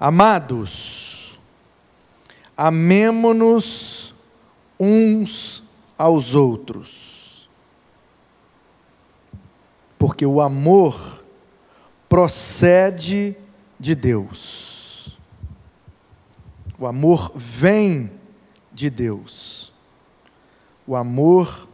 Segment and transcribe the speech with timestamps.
[0.00, 1.36] Amados,
[2.56, 4.14] amemo-nos
[4.78, 5.64] uns
[5.96, 7.50] aos outros,
[9.98, 11.24] porque o amor
[12.08, 13.36] procede
[13.78, 15.18] de Deus.
[16.78, 18.12] O amor vem
[18.72, 19.72] de Deus.
[20.86, 21.68] O amor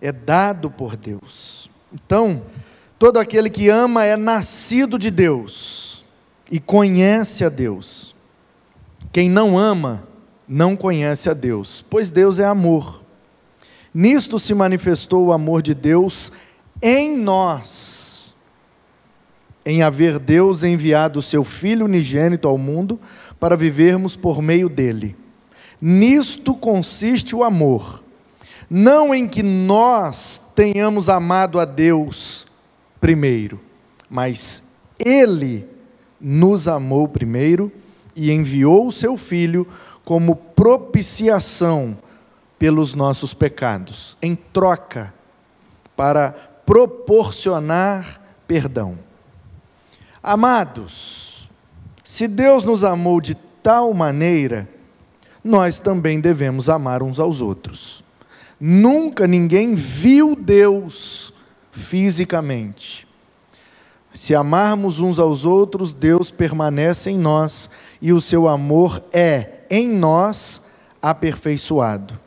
[0.00, 1.70] é dado por Deus.
[1.92, 2.42] Então,
[2.98, 5.95] todo aquele que ama é nascido de Deus
[6.50, 8.14] e conhece a Deus.
[9.12, 10.06] Quem não ama,
[10.48, 13.02] não conhece a Deus, pois Deus é amor.
[13.92, 16.30] Nisto se manifestou o amor de Deus
[16.82, 18.34] em nós,
[19.64, 23.00] em haver Deus enviado o seu Filho unigênito ao mundo
[23.40, 25.16] para vivermos por meio dele.
[25.80, 28.02] Nisto consiste o amor,
[28.68, 32.46] não em que nós tenhamos amado a Deus
[33.00, 33.60] primeiro,
[34.08, 34.62] mas
[34.98, 35.75] Ele
[36.20, 37.70] nos amou primeiro
[38.14, 39.66] e enviou o seu Filho
[40.04, 41.98] como propiciação
[42.58, 45.12] pelos nossos pecados, em troca,
[45.94, 46.30] para
[46.64, 48.98] proporcionar perdão.
[50.22, 51.48] Amados,
[52.02, 54.68] se Deus nos amou de tal maneira,
[55.42, 58.02] nós também devemos amar uns aos outros.
[58.58, 61.32] Nunca ninguém viu Deus
[61.70, 63.05] fisicamente.
[64.16, 67.68] Se amarmos uns aos outros, Deus permanece em nós
[68.00, 70.62] e o seu amor é em nós
[71.02, 72.18] aperfeiçoado.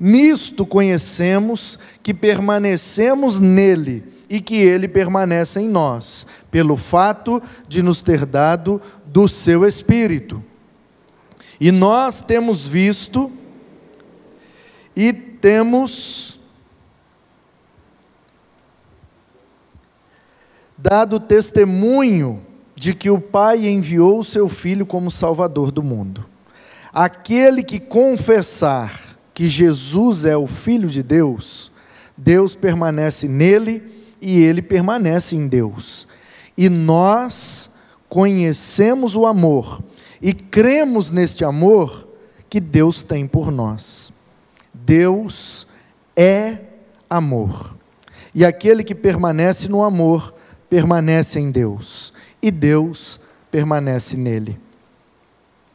[0.00, 8.00] Nisto conhecemos que permanecemos nele e que ele permanece em nós, pelo fato de nos
[8.00, 10.42] ter dado do seu Espírito.
[11.60, 13.30] E nós temos visto
[14.96, 16.37] e temos
[20.78, 22.40] dado testemunho
[22.76, 26.24] de que o Pai enviou o seu Filho como Salvador do mundo.
[26.92, 31.72] Aquele que confessar que Jesus é o Filho de Deus,
[32.16, 33.82] Deus permanece nele
[34.22, 36.06] e ele permanece em Deus.
[36.56, 37.70] E nós
[38.08, 39.82] conhecemos o amor
[40.22, 42.08] e cremos neste amor
[42.48, 44.12] que Deus tem por nós.
[44.72, 45.66] Deus
[46.16, 46.58] é
[47.08, 47.76] amor.
[48.34, 50.34] E aquele que permanece no amor,
[50.68, 52.12] permanece em Deus.
[52.40, 53.20] E Deus
[53.50, 54.58] permanece nele.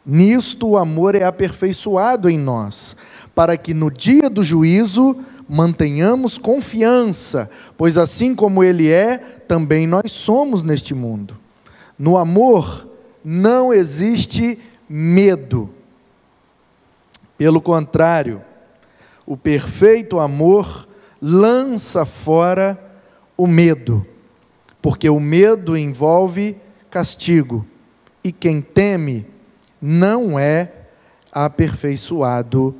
[0.06, 2.96] Nisto o amor é aperfeiçoado em nós,
[3.34, 5.18] para que no dia do juízo
[5.48, 11.38] mantenhamos confiança, pois assim como Ele é, também nós somos neste mundo.
[11.98, 12.88] No amor,
[13.24, 14.59] não existe
[14.90, 15.70] medo.
[17.38, 18.42] Pelo contrário,
[19.26, 20.88] o perfeito amor
[21.22, 22.80] lança fora
[23.38, 24.06] o medo,
[24.84, 26.58] porque o medo envolve
[26.90, 27.66] castigo,
[28.22, 29.26] e quem teme
[29.82, 30.74] não é
[31.32, 32.76] aperfeiçoado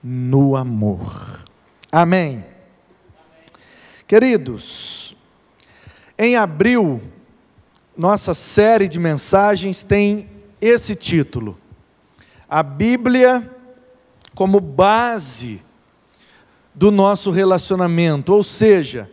[0.00, 1.42] no amor.
[1.90, 2.44] Amém.
[4.06, 5.16] Queridos,
[6.16, 7.02] em abril
[7.96, 10.30] nossa série de mensagens tem
[10.60, 11.58] esse título:
[12.48, 13.50] A Bíblia
[14.32, 15.60] como base
[16.72, 19.10] do nosso relacionamento, ou seja,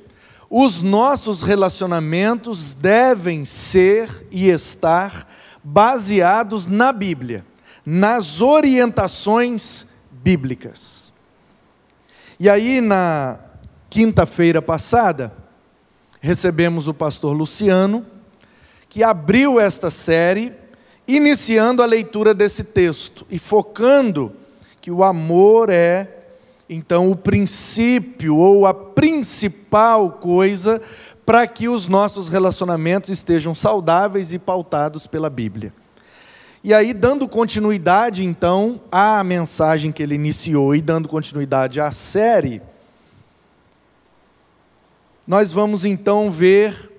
[0.50, 5.28] os nossos relacionamentos devem ser e estar
[5.64, 7.46] baseados na Bíblia,
[7.86, 11.12] nas orientações bíblicas.
[12.40, 13.40] E aí, na
[13.90, 15.34] quinta-feira passada,
[16.22, 18.06] recebemos o pastor Luciano,
[18.90, 20.54] que abriu esta série,
[21.08, 24.34] iniciando a leitura desse texto e focando
[24.82, 26.15] que o amor é,
[26.70, 30.81] então, o princípio ou a principal coisa
[31.26, 35.74] para que os nossos relacionamentos estejam saudáveis e pautados pela Bíblia.
[36.64, 42.62] E aí, dando continuidade, então, à mensagem que ele iniciou e dando continuidade à série,
[45.28, 46.91] nós vamos então ver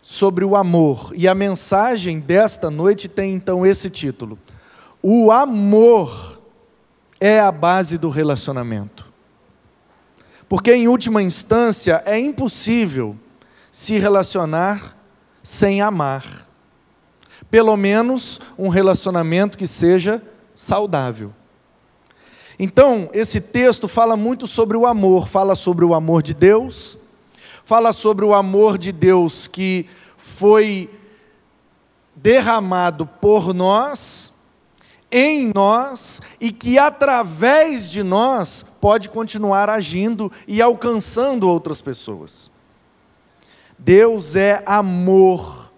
[0.00, 1.12] sobre o amor.
[1.14, 4.38] E a mensagem desta noite tem então esse título:
[5.02, 6.29] O amor
[7.20, 9.06] é a base do relacionamento.
[10.48, 13.16] Porque, em última instância, é impossível
[13.70, 14.96] se relacionar
[15.42, 16.48] sem amar.
[17.50, 20.22] Pelo menos um relacionamento que seja
[20.54, 21.32] saudável.
[22.58, 26.98] Então, esse texto fala muito sobre o amor, fala sobre o amor de Deus,
[27.64, 29.86] fala sobre o amor de Deus que
[30.16, 30.90] foi
[32.14, 34.29] derramado por nós,
[35.10, 42.50] em nós, e que através de nós pode continuar agindo e alcançando outras pessoas.
[43.78, 45.70] Deus é amor,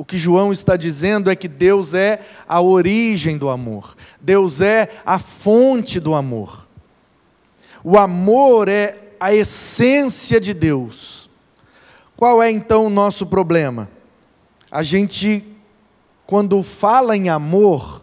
[0.00, 4.88] O que João está dizendo é que Deus é a origem do amor, Deus é
[5.04, 6.66] a fonte do amor.
[7.84, 11.28] O amor é a essência de Deus.
[12.16, 13.90] Qual é então o nosso problema?
[14.70, 15.44] A gente,
[16.26, 18.02] quando fala em amor,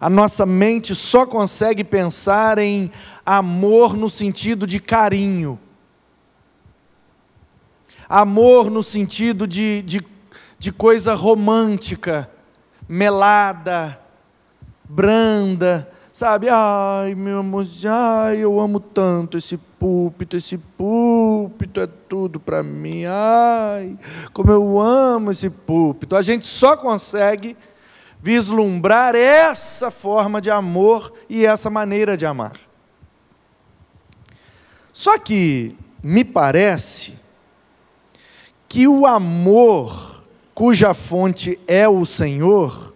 [0.00, 2.90] a nossa mente só consegue pensar em
[3.24, 5.58] amor no sentido de carinho,
[8.08, 10.00] amor no sentido de, de
[10.60, 12.30] de coisa romântica,
[12.86, 13.98] melada,
[14.84, 16.48] branda, sabe?
[16.50, 23.04] Ai, meu amor, ai, eu amo tanto esse púlpito, esse púlpito é tudo para mim.
[23.06, 23.96] Ai,
[24.34, 26.14] como eu amo esse púlpito.
[26.14, 27.56] A gente só consegue
[28.22, 32.58] vislumbrar essa forma de amor e essa maneira de amar.
[34.92, 37.14] Só que me parece
[38.68, 40.22] que o amor
[40.54, 42.94] cuja fonte é o Senhor,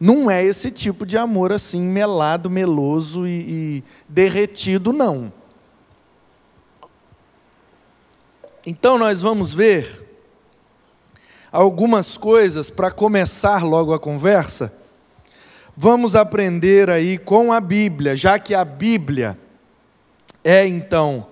[0.00, 5.32] não é esse tipo de amor assim, melado, meloso e, e derretido, não.
[8.66, 10.11] Então nós vamos ver
[11.52, 14.72] algumas coisas para começar logo a conversa.
[15.76, 19.38] Vamos aprender aí com a Bíblia, já que a Bíblia
[20.42, 21.26] é então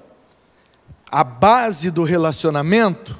[1.10, 3.18] a base do relacionamento,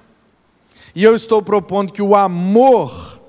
[0.95, 3.21] e eu estou propondo que o amor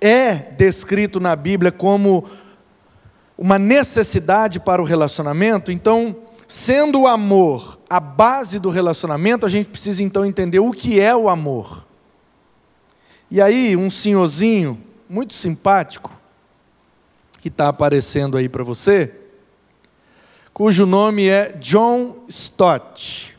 [0.00, 2.28] é descrito na Bíblia como
[3.36, 6.16] uma necessidade para o relacionamento, então,
[6.48, 11.14] sendo o amor a base do relacionamento, a gente precisa então entender o que é
[11.14, 11.86] o amor.
[13.30, 16.12] E aí, um senhorzinho muito simpático,
[17.40, 19.12] que está aparecendo aí para você,
[20.52, 23.36] cujo nome é John Stott.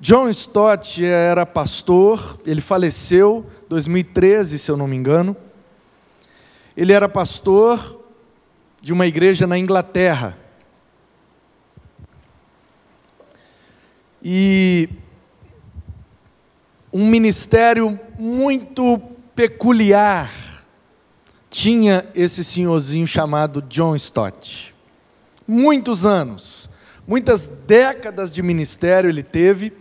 [0.00, 5.36] John Stott era pastor, ele faleceu em 2013, se eu não me engano.
[6.76, 8.00] Ele era pastor
[8.80, 10.36] de uma igreja na Inglaterra.
[14.22, 14.88] E
[16.94, 19.02] um ministério muito
[19.34, 20.30] peculiar
[21.50, 24.72] tinha esse senhorzinho chamado John Stott.
[25.46, 26.70] Muitos anos,
[27.04, 29.72] muitas décadas de ministério ele teve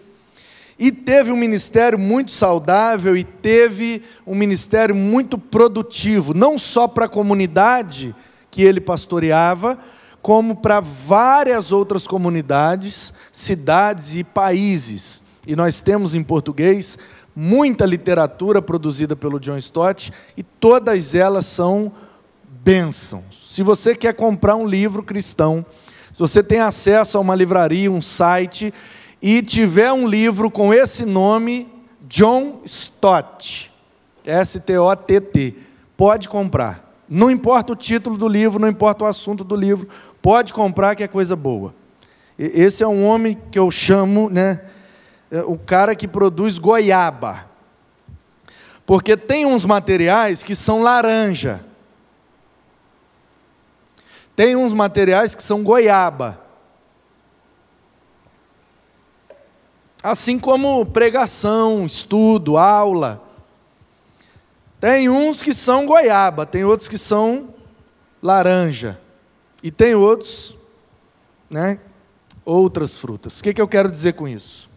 [0.77, 7.05] e teve um ministério muito saudável e teve um ministério muito produtivo, não só para
[7.05, 8.15] a comunidade
[8.49, 9.77] que ele pastoreava,
[10.19, 15.22] como para várias outras comunidades, cidades e países.
[15.45, 16.97] E nós temos em português
[17.35, 21.91] muita literatura produzida pelo John Stott e todas elas são
[22.63, 23.49] bênçãos.
[23.49, 25.65] Se você quer comprar um livro cristão,
[26.11, 28.73] se você tem acesso a uma livraria, um site,
[29.21, 31.67] e tiver um livro com esse nome,
[32.07, 33.71] John Stott,
[34.23, 35.55] S-T-O-T-T,
[35.97, 36.93] pode comprar.
[37.09, 39.87] Não importa o título do livro, não importa o assunto do livro,
[40.21, 41.73] pode comprar que é coisa boa.
[42.37, 44.61] Esse é um homem que eu chamo, né,
[45.41, 47.49] o cara que produz goiaba.
[48.85, 51.65] Porque tem uns materiais que são laranja.
[54.35, 56.39] Tem uns materiais que são goiaba.
[60.01, 63.23] Assim como pregação, estudo, aula.
[64.79, 67.53] Tem uns que são goiaba, tem outros que são
[68.21, 68.99] laranja.
[69.61, 70.57] E tem outros,
[71.49, 71.79] né,
[72.43, 73.39] outras frutas.
[73.39, 74.69] O que, que eu quero dizer com isso?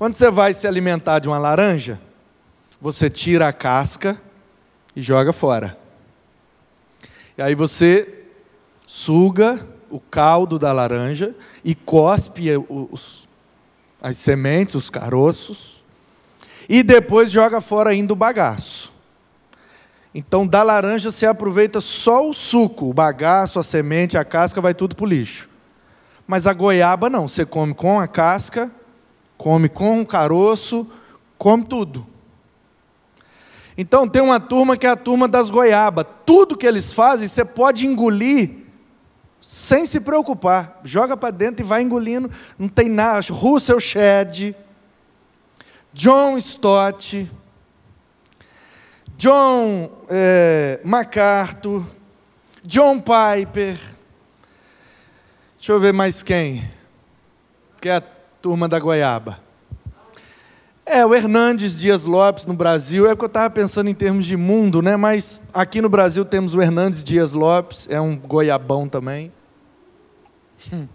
[0.00, 2.00] Quando você vai se alimentar de uma laranja,
[2.80, 4.18] você tira a casca
[4.96, 5.76] e joga fora.
[7.36, 8.24] E aí você
[8.86, 13.28] suga o caldo da laranja e cospe os,
[14.00, 15.84] as sementes, os caroços,
[16.66, 18.90] e depois joga fora ainda o bagaço.
[20.14, 24.72] Então, da laranja você aproveita só o suco, o bagaço, a semente, a casca, vai
[24.72, 25.46] tudo para o lixo.
[26.26, 28.72] Mas a goiaba não, você come com a casca,
[29.40, 30.86] come com o caroço,
[31.38, 32.06] come tudo.
[33.74, 36.04] Então tem uma turma que é a turma das goiabas.
[36.26, 38.50] Tudo que eles fazem, você pode engolir
[39.40, 40.78] sem se preocupar.
[40.84, 43.24] Joga para dentro e vai engolindo, não tem nada.
[43.32, 44.54] Russell Shedd,
[45.90, 47.26] John Stott,
[49.16, 51.82] John é, MacArthur,
[52.62, 53.80] John Piper.
[55.56, 56.70] Deixa eu ver mais quem.
[57.80, 59.40] Que é a turma da goiaba.
[60.84, 64.36] É, o Hernandes Dias Lopes no Brasil, é que eu estava pensando em termos de
[64.36, 64.96] mundo, né?
[64.96, 69.32] Mas aqui no Brasil temos o Hernandes Dias Lopes, é um goiabão também.
[70.72, 70.88] Hum.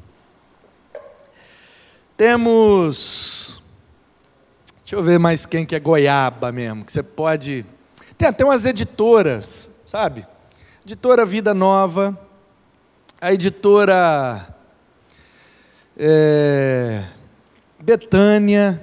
[2.17, 3.45] Temos
[4.85, 7.65] Deixa eu ver mais quem que é goiaba mesmo, que você pode.
[8.15, 10.27] Tem até umas editoras, sabe?
[10.85, 12.15] Editora Vida Nova,
[13.19, 14.47] a editora
[15.97, 17.03] é,
[17.85, 18.81] Betânia,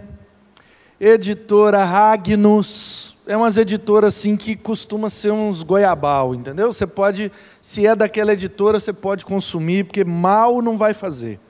[1.00, 6.72] editora Ragnus, é umas editoras assim que costuma ser uns goiabal, entendeu?
[6.72, 11.40] Você pode, se é daquela editora, você pode consumir, porque mal não vai fazer.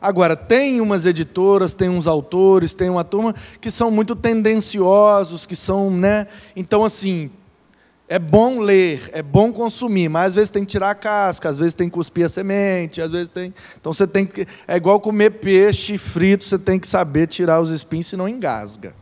[0.00, 5.54] Agora, tem umas editoras, tem uns autores, tem uma turma que são muito tendenciosos, que
[5.54, 6.26] são, né?
[6.56, 7.30] Então, assim,
[8.08, 11.58] é bom ler, é bom consumir, mas às vezes tem que tirar a casca, às
[11.58, 13.52] vezes tem que cuspir a semente, às vezes tem.
[13.80, 14.46] Então você tem que.
[14.66, 18.94] É igual comer peixe frito, você tem que saber tirar os espinhos, senão engasga.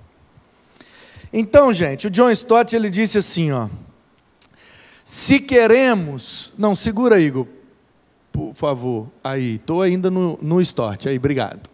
[1.32, 3.68] Então, gente, o John Stott ele disse assim, ó.
[5.04, 6.52] Se queremos.
[6.58, 7.46] Não, segura, Igor
[8.36, 9.08] por favor.
[9.24, 11.06] Aí, estou ainda no, no start.
[11.06, 11.70] Aí, obrigado.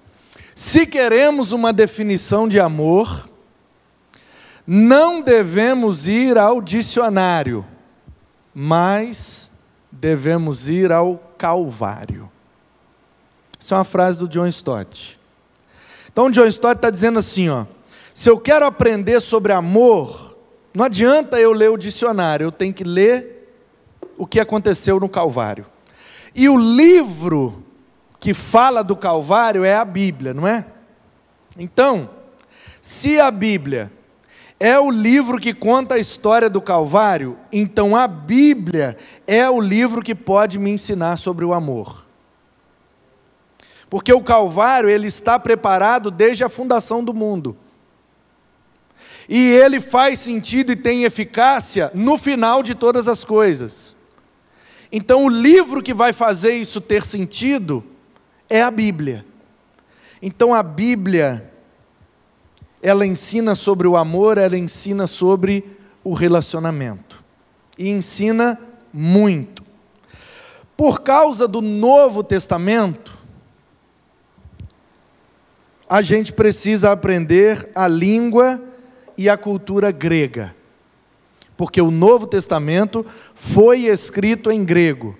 [0.55, 3.29] Se queremos uma definição de amor,
[4.67, 7.65] não devemos ir ao dicionário,
[8.55, 9.51] mas
[9.91, 12.31] devemos ir ao Calvário.
[13.59, 15.19] Essa é uma frase do John Stott.
[16.13, 17.67] Então, John Stott está dizendo assim: ó,
[18.15, 20.37] se eu quero aprender sobre amor,
[20.75, 23.57] não adianta eu ler o dicionário, eu tenho que ler
[24.17, 25.67] o que aconteceu no Calvário.
[26.35, 27.63] E o livro
[28.19, 30.65] que fala do Calvário é a Bíblia, não é?
[31.59, 32.09] Então,
[32.81, 33.91] se a Bíblia
[34.65, 40.01] é o livro que conta a história do Calvário, então a Bíblia é o livro
[40.01, 42.07] que pode me ensinar sobre o amor.
[43.91, 47.57] Porque o Calvário, ele está preparado desde a fundação do mundo.
[49.29, 53.97] E ele faz sentido e tem eficácia no final de todas as coisas.
[54.93, 57.85] Então, o livro que vai fazer isso ter sentido
[58.49, 59.27] é a Bíblia.
[60.23, 61.52] Então, a Bíblia,
[62.83, 65.65] ela ensina sobre o amor, ela ensina sobre
[66.03, 67.23] o relacionamento.
[67.79, 68.59] E ensina
[68.93, 69.63] muito.
[70.77, 73.17] Por causa do Novo Testamento,
[75.89, 78.61] a gente precisa aprender a língua
[79.17, 80.55] e a cultura grega
[81.63, 85.17] porque o Novo Testamento foi escrito em grego.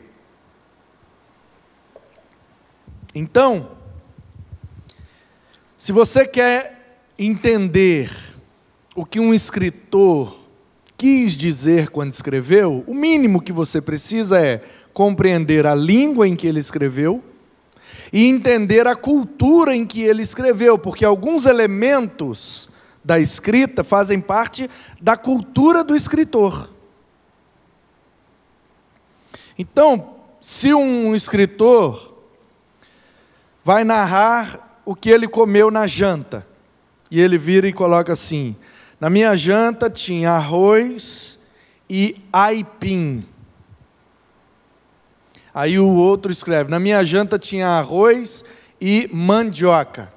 [3.15, 3.77] Então,
[5.79, 6.82] se você quer
[7.19, 8.11] entender
[8.95, 10.39] o que um escritor
[10.97, 16.47] quis dizer quando escreveu, o mínimo que você precisa é compreender a língua em que
[16.47, 17.23] ele escreveu
[18.13, 22.69] e entender a cultura em que ele escreveu, porque alguns elementos
[23.03, 26.71] da escrita fazem parte da cultura do escritor.
[29.59, 32.15] Então, se um escritor
[33.65, 36.47] vai narrar o que ele comeu na janta,
[37.13, 38.57] e ele vira e coloca assim:
[38.99, 41.39] na minha janta tinha arroz
[41.89, 43.23] e aipim.
[45.53, 48.43] Aí o outro escreve: na minha janta tinha arroz
[48.81, 50.11] e mandioca.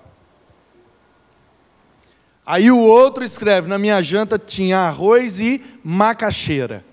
[2.45, 6.85] Aí o outro escreve: na minha janta tinha arroz e macaxeira.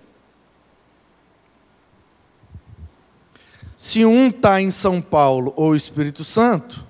[3.77, 6.85] Se um está em São Paulo ou Espírito Santo,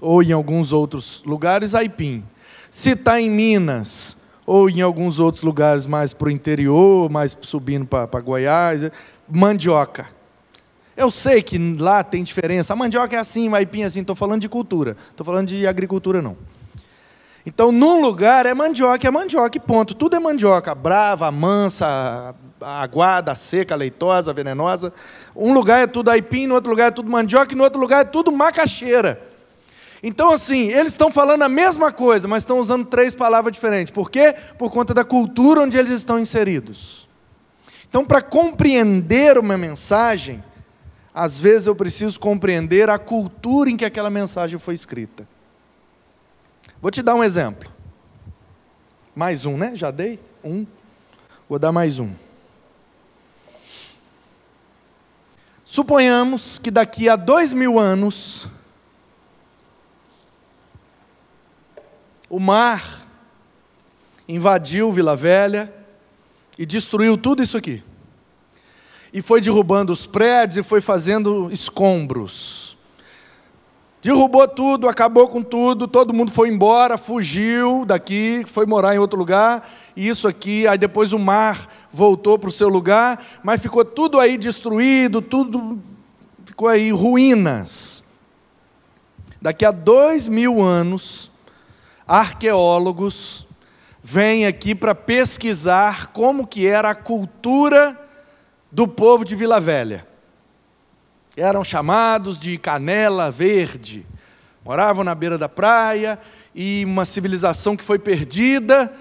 [0.00, 2.24] ou em alguns outros lugares, aipim.
[2.70, 7.86] Se está em Minas, ou em alguns outros lugares mais para o interior, mais subindo
[7.86, 8.88] para Goiás,
[9.28, 10.06] mandioca.
[10.96, 12.72] Eu sei que lá tem diferença.
[12.72, 14.00] A mandioca é assim, o aipim é assim.
[14.00, 16.36] Estou falando de cultura, estou falando de agricultura não.
[17.44, 19.94] Então, num lugar é mandioca, é mandioca, ponto.
[19.94, 24.92] Tudo é mandioca, brava, mansa, aguada, seca, leitosa, venenosa.
[25.34, 28.00] Um lugar é tudo aipim, no outro lugar é tudo mandioca, e no outro lugar
[28.00, 29.20] é tudo macaxeira.
[30.02, 33.90] Então, assim, eles estão falando a mesma coisa, mas estão usando três palavras diferentes.
[33.90, 34.34] Por quê?
[34.58, 37.08] Por conta da cultura onde eles estão inseridos.
[37.88, 40.42] Então, para compreender uma mensagem,
[41.14, 45.26] às vezes eu preciso compreender a cultura em que aquela mensagem foi escrita.
[46.80, 47.72] Vou te dar um exemplo.
[49.14, 49.74] Mais um, né?
[49.74, 50.20] Já dei?
[50.44, 50.66] Um.
[51.48, 52.12] Vou dar mais um.
[55.64, 58.46] Suponhamos que daqui a dois mil anos,
[62.28, 63.06] o mar
[64.28, 65.72] invadiu Vila Velha
[66.58, 67.82] e destruiu tudo isso aqui.
[69.12, 72.76] E foi derrubando os prédios e foi fazendo escombros
[74.06, 79.18] derrubou tudo, acabou com tudo, todo mundo foi embora, fugiu daqui, foi morar em outro
[79.18, 84.20] lugar, isso aqui, aí depois o mar voltou para o seu lugar, mas ficou tudo
[84.20, 85.80] aí destruído, tudo
[86.44, 88.04] ficou aí ruínas.
[89.42, 91.28] Daqui a dois mil anos,
[92.06, 93.46] arqueólogos
[94.02, 98.00] vêm aqui para pesquisar como que era a cultura
[98.70, 100.06] do povo de Vila Velha.
[101.36, 104.06] Eram chamados de canela verde.
[104.64, 106.18] Moravam na beira da praia
[106.54, 108.92] e uma civilização que foi perdida,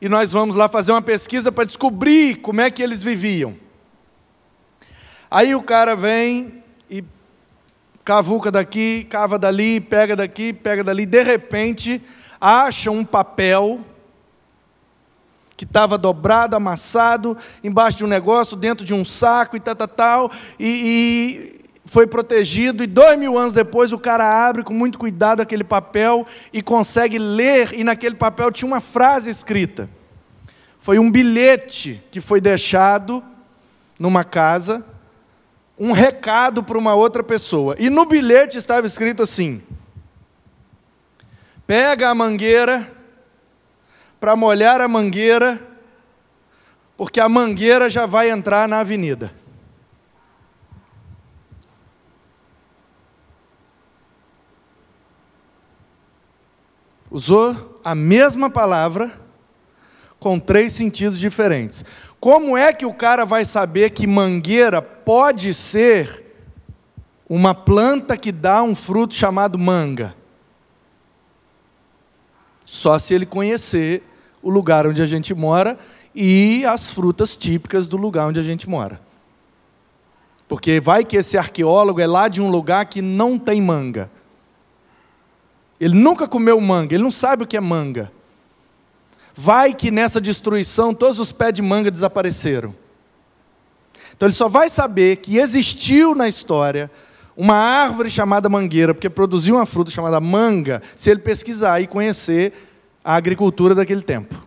[0.00, 3.54] e nós vamos lá fazer uma pesquisa para descobrir como é que eles viviam.
[5.30, 7.04] Aí o cara vem e
[8.04, 12.02] cavuca daqui, cava dali, pega daqui, pega dali, de repente
[12.42, 13.82] acha um papel
[15.56, 19.86] que estava dobrado, amassado, embaixo de um negócio, dentro de um saco e tal, tal,
[19.88, 24.98] tal, e, e foi protegido, e dois mil anos depois o cara abre com muito
[24.98, 29.88] cuidado aquele papel e consegue ler, e naquele papel tinha uma frase escrita.
[30.80, 33.22] Foi um bilhete que foi deixado
[34.00, 34.84] numa casa,
[35.78, 37.76] um recado para uma outra pessoa.
[37.78, 39.62] E no bilhete estava escrito assim:
[41.66, 42.90] pega a mangueira
[44.20, 45.60] para molhar a mangueira,
[46.96, 49.32] porque a mangueira já vai entrar na avenida.
[57.10, 59.12] Usou a mesma palavra
[60.18, 61.84] com três sentidos diferentes.
[62.18, 66.24] Como é que o cara vai saber que mangueira pode ser
[67.28, 70.21] uma planta que dá um fruto chamado manga?
[72.72, 74.02] Só se ele conhecer
[74.42, 75.78] o lugar onde a gente mora
[76.14, 78.98] e as frutas típicas do lugar onde a gente mora.
[80.48, 84.10] Porque vai que esse arqueólogo é lá de um lugar que não tem manga.
[85.78, 88.10] Ele nunca comeu manga, ele não sabe o que é manga.
[89.34, 92.74] Vai que nessa destruição todos os pés de manga desapareceram.
[94.16, 96.90] Então ele só vai saber que existiu na história
[97.42, 102.52] uma árvore chamada mangueira, porque produziu uma fruta chamada manga, se ele pesquisar e conhecer
[103.04, 104.46] a agricultura daquele tempo.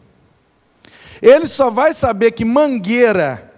[1.21, 3.51] Ele só vai saber que mangueira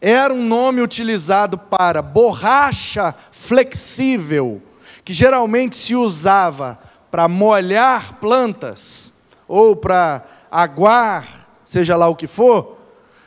[0.00, 4.62] era um nome utilizado para borracha flexível,
[5.04, 6.78] que geralmente se usava
[7.10, 9.12] para molhar plantas
[9.48, 12.78] ou para aguar, seja lá o que for,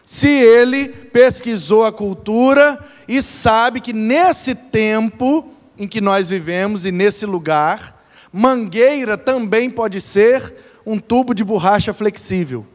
[0.05, 6.91] se ele pesquisou a cultura e sabe que nesse tempo em que nós vivemos e
[6.91, 10.53] nesse lugar, mangueira também pode ser
[10.85, 12.65] um tubo de borracha flexível.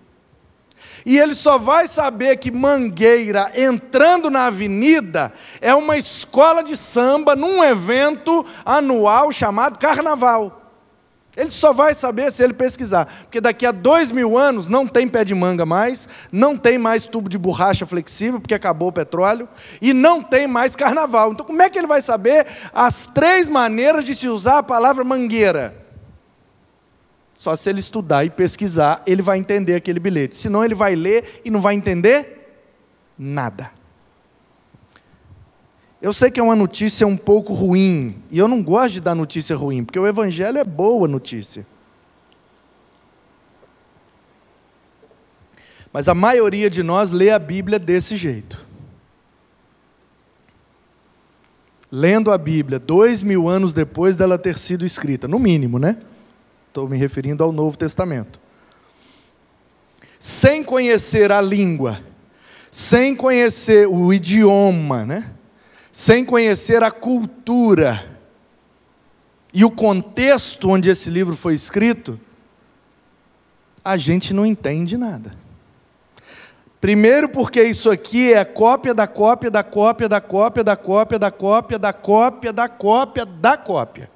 [1.05, 7.35] E ele só vai saber que Mangueira, entrando na avenida, é uma escola de samba
[7.35, 10.60] num evento anual chamado Carnaval.
[11.37, 15.07] Ele só vai saber se ele pesquisar, porque daqui a dois mil anos não tem
[15.07, 19.49] pé de manga mais, não tem mais tubo de borracha flexível, porque acabou o petróleo,
[19.81, 21.33] e não tem mais carnaval.
[21.33, 25.05] Então, como é que ele vai saber as três maneiras de se usar a palavra
[25.05, 25.77] mangueira?
[27.37, 30.37] Só se ele estudar e pesquisar, ele vai entender aquele bilhete.
[30.37, 32.61] Senão, ele vai ler e não vai entender
[33.17, 33.71] nada.
[36.01, 39.15] Eu sei que é uma notícia um pouco ruim, e eu não gosto de dar
[39.15, 41.67] notícia ruim, porque o Evangelho é boa notícia.
[45.93, 48.67] Mas a maioria de nós lê a Bíblia desse jeito.
[51.93, 55.99] Lendo a Bíblia dois mil anos depois dela ter sido escrita, no mínimo, né?
[56.69, 58.41] Estou me referindo ao Novo Testamento.
[60.19, 62.01] Sem conhecer a língua,
[62.71, 65.35] sem conhecer o idioma, né?
[65.93, 68.19] Sem conhecer a cultura
[69.53, 72.19] e o contexto onde esse livro foi escrito,
[73.85, 75.35] a gente não entende nada.
[76.81, 81.31] Primeiro, porque isso aqui é cópia da cópia da cópia da cópia da cópia da
[81.31, 84.11] cópia da cópia da cópia da cópia.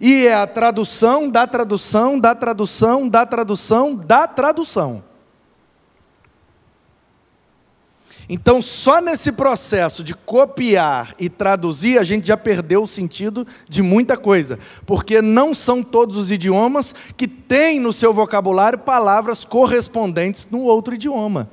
[0.00, 5.02] E é a tradução da tradução da tradução da tradução da tradução.
[8.28, 13.82] Então, só nesse processo de copiar e traduzir, a gente já perdeu o sentido de
[13.82, 20.48] muita coisa, porque não são todos os idiomas que têm no seu vocabulário palavras correspondentes
[20.48, 21.50] no outro idioma.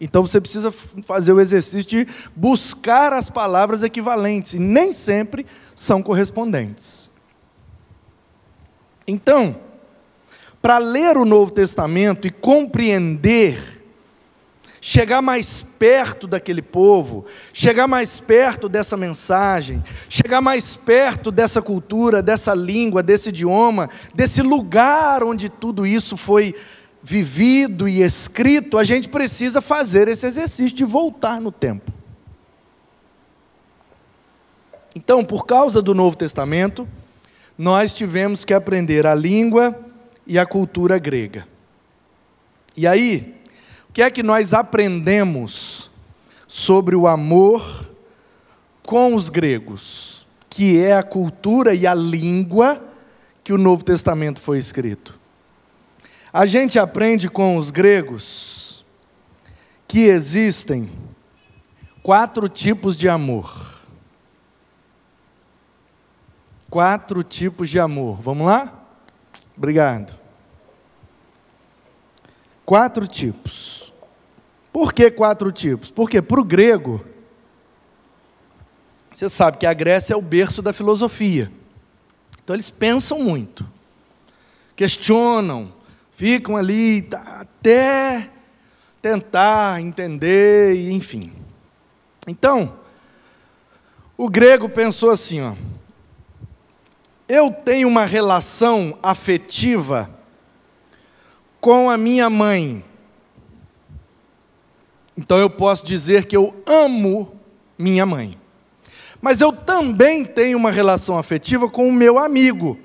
[0.00, 0.74] Então você precisa
[1.06, 7.10] fazer o exercício de buscar as palavras equivalentes, e nem sempre são correspondentes.
[9.06, 9.56] Então,
[10.60, 13.73] para ler o Novo Testamento e compreender
[14.86, 22.22] chegar mais perto daquele povo, chegar mais perto dessa mensagem, chegar mais perto dessa cultura,
[22.22, 26.54] dessa língua, desse idioma, desse lugar onde tudo isso foi
[27.02, 31.90] vivido e escrito, a gente precisa fazer esse exercício de voltar no tempo.
[34.94, 36.86] Então, por causa do Novo Testamento,
[37.56, 39.74] nós tivemos que aprender a língua
[40.26, 41.48] e a cultura grega.
[42.76, 43.33] E aí,
[43.94, 45.88] que é que nós aprendemos
[46.48, 47.88] sobre o amor
[48.84, 52.84] com os gregos, que é a cultura e a língua
[53.44, 55.16] que o Novo Testamento foi escrito?
[56.32, 58.84] A gente aprende com os gregos
[59.86, 60.90] que existem
[62.02, 63.78] quatro tipos de amor.
[66.68, 68.20] Quatro tipos de amor.
[68.20, 68.72] Vamos lá?
[69.56, 70.18] Obrigado.
[72.64, 73.83] Quatro tipos.
[74.74, 75.92] Por que quatro tipos?
[75.92, 77.04] Porque para o grego,
[79.12, 81.48] você sabe que a Grécia é o berço da filosofia.
[82.42, 83.64] Então eles pensam muito,
[84.74, 85.72] questionam,
[86.16, 88.28] ficam ali até
[89.00, 91.32] tentar entender, e enfim.
[92.26, 92.76] Então,
[94.16, 95.54] o grego pensou assim, ó,
[97.28, 100.10] eu tenho uma relação afetiva
[101.60, 102.84] com a minha mãe.
[105.16, 107.40] Então eu posso dizer que eu amo
[107.78, 108.38] minha mãe.
[109.20, 112.78] Mas eu também tenho uma relação afetiva com o meu amigo.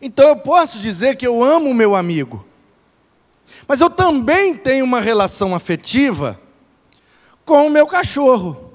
[0.00, 2.46] Então eu posso dizer que eu amo o meu amigo.
[3.66, 6.40] Mas eu também tenho uma relação afetiva
[7.44, 8.74] com o meu cachorro.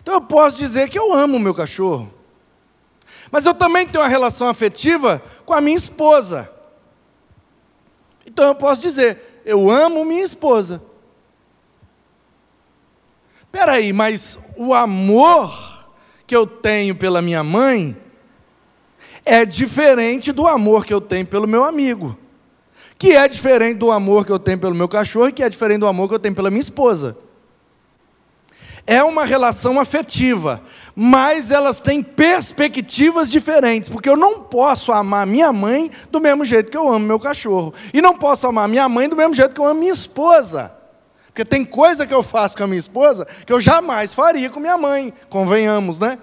[0.00, 2.12] Então eu posso dizer que eu amo o meu cachorro.
[3.30, 6.50] Mas eu também tenho uma relação afetiva com a minha esposa.
[8.28, 10.82] Então eu posso dizer, eu amo minha esposa.
[13.40, 15.88] Espera aí, mas o amor
[16.26, 17.96] que eu tenho pela minha mãe
[19.24, 22.16] é diferente do amor que eu tenho pelo meu amigo,
[22.98, 25.80] que é diferente do amor que eu tenho pelo meu cachorro e que é diferente
[25.80, 27.16] do amor que eu tenho pela minha esposa.
[28.90, 30.62] É uma relação afetiva,
[30.96, 36.70] mas elas têm perspectivas diferentes, porque eu não posso amar minha mãe do mesmo jeito
[36.70, 39.60] que eu amo meu cachorro, e não posso amar minha mãe do mesmo jeito que
[39.60, 40.72] eu amo minha esposa.
[41.26, 44.58] Porque tem coisa que eu faço com a minha esposa que eu jamais faria com
[44.58, 46.18] minha mãe, convenhamos, né?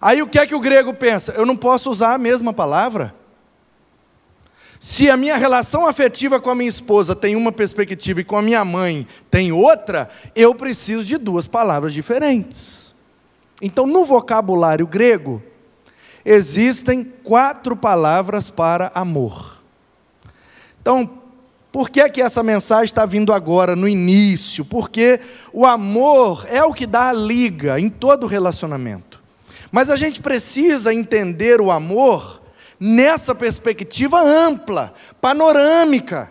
[0.00, 1.32] Aí o que é que o grego pensa?
[1.32, 3.12] Eu não posso usar a mesma palavra?
[4.88, 8.40] Se a minha relação afetiva com a minha esposa tem uma perspectiva e com a
[8.40, 12.94] minha mãe tem outra, eu preciso de duas palavras diferentes.
[13.60, 15.42] Então, no vocabulário grego,
[16.24, 19.60] existem quatro palavras para amor.
[20.80, 21.18] Então,
[21.72, 24.64] por que, que essa mensagem está vindo agora, no início?
[24.64, 25.18] Porque
[25.52, 29.20] o amor é o que dá a liga em todo relacionamento.
[29.72, 32.35] Mas a gente precisa entender o amor
[32.78, 36.30] nessa perspectiva ampla, panorâmica,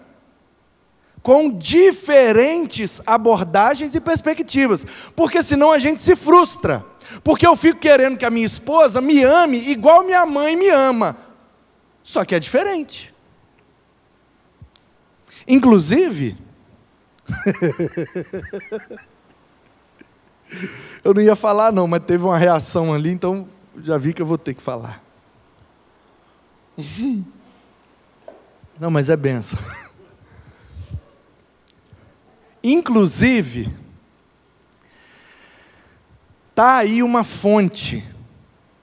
[1.21, 6.85] com diferentes abordagens e perspectivas, porque senão a gente se frustra.
[7.23, 11.17] Porque eu fico querendo que a minha esposa me ame igual minha mãe me ama.
[12.03, 13.13] Só que é diferente.
[15.47, 16.37] Inclusive,
[21.03, 23.47] eu não ia falar não, mas teve uma reação ali, então
[23.81, 25.04] já vi que eu vou ter que falar.
[28.79, 29.57] Não, mas é benção.
[32.61, 33.71] Inclusive,
[36.49, 38.03] está aí uma fonte,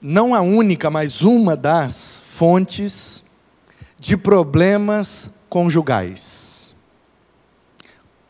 [0.01, 3.23] não a única, mas uma das fontes
[3.99, 6.73] de problemas conjugais.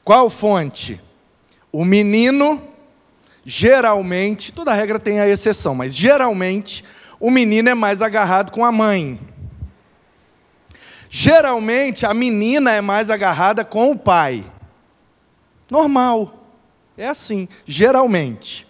[0.03, 0.99] Qual fonte?
[1.71, 2.61] O menino,
[3.45, 6.83] geralmente, toda regra tem a exceção, mas geralmente
[7.19, 9.19] o menino é mais agarrado com a mãe.
[11.15, 14.51] Geralmente a menina é mais agarrada com o pai.
[15.69, 16.43] Normal.
[16.97, 18.67] É assim, geralmente.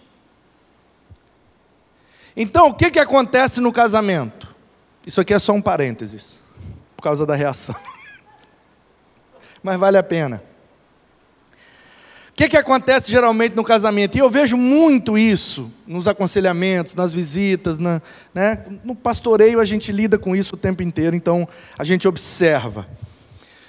[2.36, 4.54] Então, o que, que acontece no casamento?
[5.06, 6.38] Isso aqui é só um parênteses,
[6.94, 7.74] por causa da reação.
[9.62, 10.42] Mas vale a pena.
[12.34, 14.16] O que, que acontece geralmente no casamento?
[14.16, 18.02] E eu vejo muito isso nos aconselhamentos, nas visitas, na,
[18.34, 18.64] né?
[18.82, 22.88] no pastoreio a gente lida com isso o tempo inteiro, então a gente observa.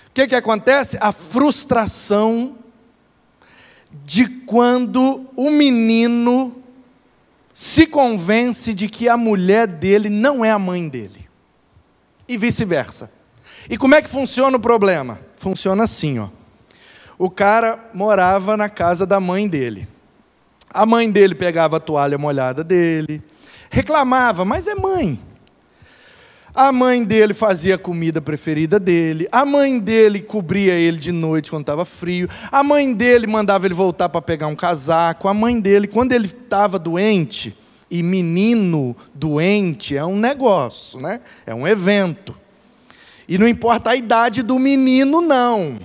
[0.09, 0.97] O que, que acontece?
[0.99, 2.55] A frustração
[4.03, 6.55] de quando o menino
[7.53, 11.29] se convence de que a mulher dele não é a mãe dele.
[12.27, 13.11] E vice-versa.
[13.69, 15.19] E como é que funciona o problema?
[15.37, 16.29] Funciona assim, ó
[17.17, 19.87] o cara morava na casa da mãe dele.
[20.69, 23.21] A mãe dele pegava a toalha molhada dele,
[23.69, 25.19] reclamava, mas é mãe.
[26.53, 29.27] A mãe dele fazia a comida preferida dele.
[29.29, 32.29] A mãe dele cobria ele de noite quando estava frio.
[32.49, 35.27] A mãe dele mandava ele voltar para pegar um casaco.
[35.27, 37.57] A mãe dele, quando ele estava doente,
[37.91, 41.19] e menino doente é um negócio, né?
[41.45, 42.35] É um evento.
[43.27, 45.77] E não importa a idade do menino, não.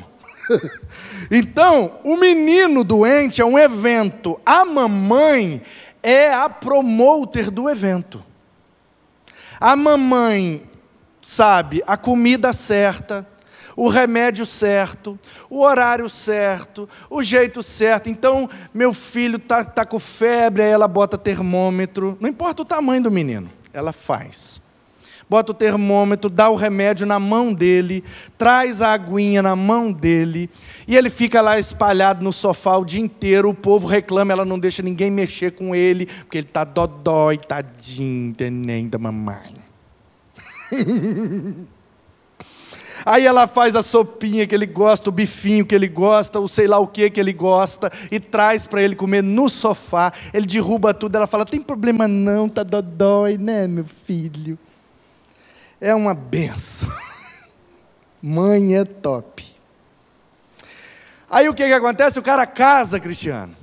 [1.30, 4.40] então, o menino doente é um evento.
[4.44, 5.62] A mamãe
[6.02, 8.24] é a promoter do evento.
[9.60, 10.62] A mamãe
[11.20, 13.26] sabe a comida certa,
[13.76, 18.08] o remédio certo, o horário certo, o jeito certo.
[18.08, 22.16] Então, meu filho está tá com febre, aí ela bota termômetro.
[22.20, 24.60] Não importa o tamanho do menino, ela faz.
[25.30, 28.02] Bota o termômetro, dá o remédio na mão dele,
[28.36, 30.50] traz a aguinha na mão dele,
[30.88, 33.48] e ele fica lá espalhado no sofá o dia inteiro.
[33.48, 38.34] O povo reclama, ela não deixa ninguém mexer com ele, porque ele está dodói, tadinho,
[38.40, 39.54] neném da mamãe.
[43.06, 46.66] Aí ela faz a sopinha que ele gosta, o bifinho que ele gosta, o sei
[46.66, 50.12] lá o que que ele gosta, e traz para ele comer no sofá.
[50.34, 54.58] Ele derruba tudo, ela fala: tem problema não, tá dodói, né, meu filho?
[55.80, 56.90] É uma benção.
[58.22, 59.44] Mãe é top.
[61.30, 62.18] Aí o que, que acontece?
[62.18, 63.56] O cara casa, Cristiano.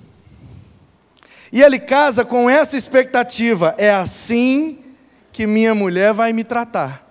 [1.51, 4.79] E ele casa com essa expectativa: é assim
[5.31, 7.05] que minha mulher vai me tratar.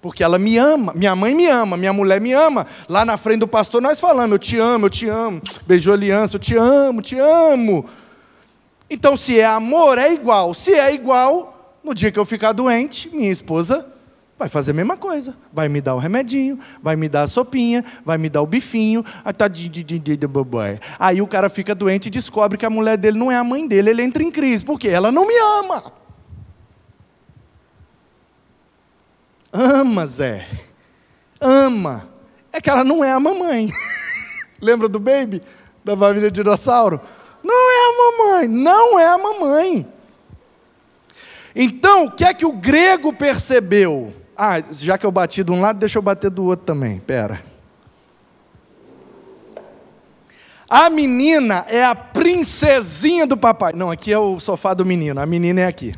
[0.00, 2.66] Porque ela me ama, minha mãe me ama, minha mulher me ama.
[2.88, 5.42] Lá na frente do pastor nós falamos: Eu te amo, eu te amo.
[5.66, 7.86] Beijou aliança, eu te amo, te amo.
[8.88, 10.54] Então, se é amor, é igual.
[10.54, 13.93] Se é igual, no dia que eu ficar doente, minha esposa
[14.38, 15.36] vai fazer a mesma coisa.
[15.52, 19.04] Vai me dar o remedinho, vai me dar a sopinha, vai me dar o bifinho.
[19.36, 19.48] Tá
[20.98, 23.66] Aí o cara fica doente e descobre que a mulher dele não é a mãe
[23.66, 23.90] dele.
[23.90, 25.92] Ele entra em crise, porque ela não me ama.
[29.52, 30.48] Ama, Zé.
[31.40, 32.08] Ama.
[32.52, 33.72] É que ela não é a mamãe.
[34.60, 35.40] Lembra do baby?
[35.84, 37.00] Da família dinossauro?
[37.42, 38.48] Não é a mamãe.
[38.48, 39.86] Não é a mamãe.
[41.54, 44.12] Então, o que é que o grego percebeu?
[44.36, 46.98] Ah, já que eu bati de um lado, deixa eu bater do outro também.
[46.98, 47.42] Pera.
[50.68, 53.72] A menina é a princesinha do papai.
[53.72, 55.20] Não, aqui é o sofá do menino.
[55.20, 55.94] A menina é aqui.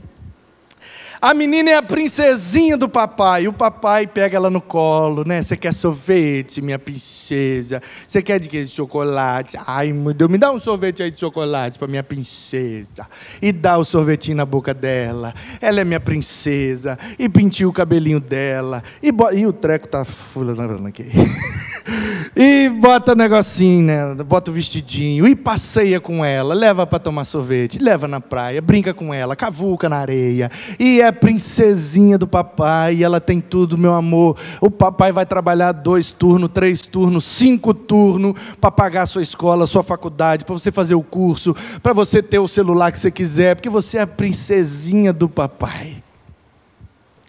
[1.21, 3.49] A menina é a princesinha do papai.
[3.49, 5.43] O papai pega ela no colo, né?
[5.43, 7.83] Você quer sorvete, minha princesa?
[8.07, 9.59] Você quer de que chocolate?
[9.67, 13.07] Ai, meu Deus, me dá um sorvete aí de chocolate para minha princesa.
[13.41, 15.35] E dá o sorvetinho na boca dela.
[15.61, 16.99] Ela é minha princesa.
[17.19, 18.83] E pintiu o cabelinho dela.
[19.03, 19.31] E, bo...
[19.33, 21.07] e o treco tá fulano aqui.
[22.35, 24.15] e bota negocinho, né?
[24.25, 28.93] Bota o vestidinho e passeia com ela, leva para tomar sorvete, leva na praia, brinca
[28.93, 30.51] com ela, cavuca na areia.
[30.79, 34.37] E é princesinha do papai, e ela tem tudo, meu amor.
[34.61, 39.65] O papai vai trabalhar dois turnos, três turnos, cinco turnos para pagar a sua escola,
[39.65, 43.11] a sua faculdade, para você fazer o curso, para você ter o celular que você
[43.11, 46.03] quiser, porque você é a princesinha do papai.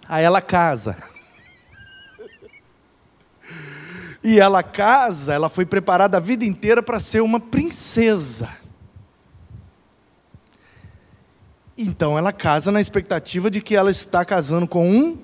[0.10, 0.96] Aí ela casa.
[4.24, 8.50] E ela casa, ela foi preparada a vida inteira para ser uma princesa.
[11.78, 15.20] Então ela casa na expectativa de que ela está casando com um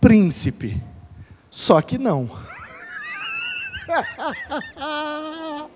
[0.00, 0.82] príncipe.
[1.50, 2.30] Só que não.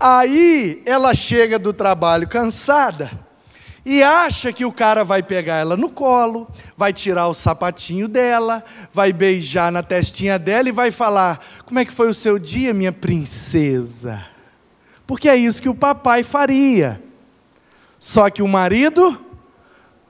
[0.00, 3.27] Aí ela chega do trabalho cansada
[3.84, 8.64] e acha que o cara vai pegar ela no colo, vai tirar o sapatinho dela,
[8.92, 12.74] vai beijar na testinha dela e vai falar: Como é que foi o seu dia,
[12.74, 14.24] minha princesa?
[15.06, 17.02] Porque é isso que o papai faria.
[17.98, 19.24] Só que o marido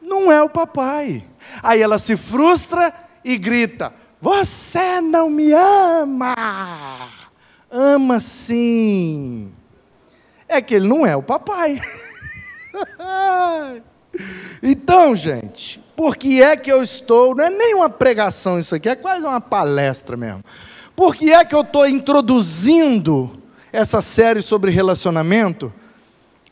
[0.02, 1.24] não é o papai.
[1.62, 2.92] Aí ela se frustra
[3.24, 7.08] e grita: Você não me ama!
[7.70, 9.52] Ama sim.
[10.48, 11.78] É que ele não é o papai.
[14.62, 17.34] então, gente, por que é que eu estou.
[17.34, 20.42] Não é nem uma pregação isso aqui, é quase uma palestra mesmo.
[20.94, 23.40] Por que é que eu estou introduzindo
[23.72, 25.72] essa série sobre relacionamento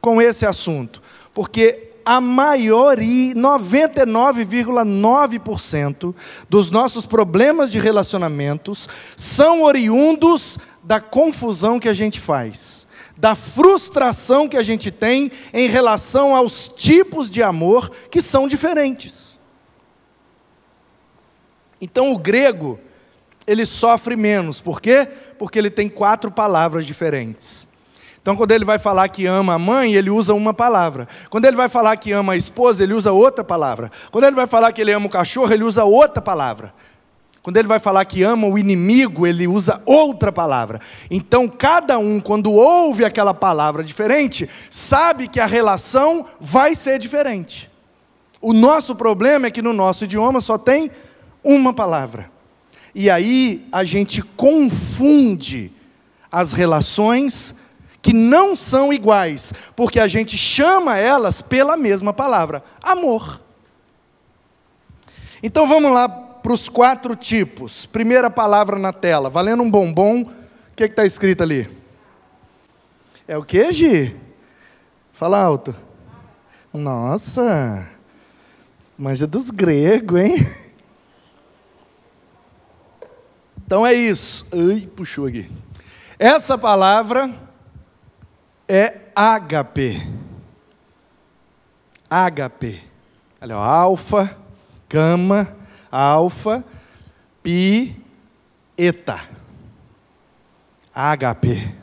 [0.00, 1.02] com esse assunto?
[1.34, 6.14] Porque a maioria, 99,9%
[6.48, 12.85] dos nossos problemas de relacionamentos são oriundos da confusão que a gente faz
[13.16, 19.38] da frustração que a gente tem em relação aos tipos de amor que são diferentes.
[21.80, 22.78] Então o grego,
[23.46, 25.08] ele sofre menos, por quê?
[25.38, 27.66] Porque ele tem quatro palavras diferentes.
[28.26, 31.06] Então, quando ele vai falar que ama a mãe, ele usa uma palavra.
[31.30, 33.88] Quando ele vai falar que ama a esposa, ele usa outra palavra.
[34.10, 36.74] Quando ele vai falar que ele ama o cachorro, ele usa outra palavra.
[37.46, 40.80] Quando ele vai falar que ama o inimigo, ele usa outra palavra.
[41.08, 47.70] Então, cada um, quando ouve aquela palavra diferente, sabe que a relação vai ser diferente.
[48.40, 50.90] O nosso problema é que no nosso idioma só tem
[51.44, 52.32] uma palavra.
[52.92, 55.70] E aí a gente confunde
[56.32, 57.54] as relações
[58.02, 63.40] que não são iguais, porque a gente chama elas pela mesma palavra: amor.
[65.40, 67.86] Então vamos lá para os quatro tipos.
[67.86, 70.22] Primeira palavra na tela, valendo um bombom.
[70.22, 70.30] O
[70.76, 71.68] que está escrito ali?
[73.26, 74.16] É o que, Gi?
[75.12, 75.74] Fala alto.
[76.72, 77.88] Nossa,
[78.96, 80.36] manja dos gregos, hein?
[83.66, 84.46] Então é isso.
[84.52, 85.50] Ai, puxou aqui.
[86.16, 87.34] Essa palavra
[88.68, 90.00] é ágape.
[92.08, 92.84] Ágape.
[93.40, 94.36] Olha, alfa,
[94.88, 95.55] gama,
[95.90, 96.64] alfa,
[97.42, 97.96] pi,
[98.76, 99.20] eta.
[100.94, 101.74] HP.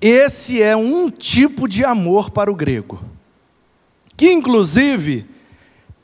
[0.00, 3.02] Esse é um tipo de amor para o grego,
[4.16, 5.26] que inclusive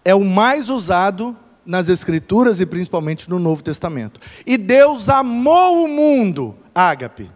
[0.04, 4.20] é o mais usado nas Escrituras e principalmente no Novo Testamento.
[4.44, 7.30] E Deus amou o mundo, ágape.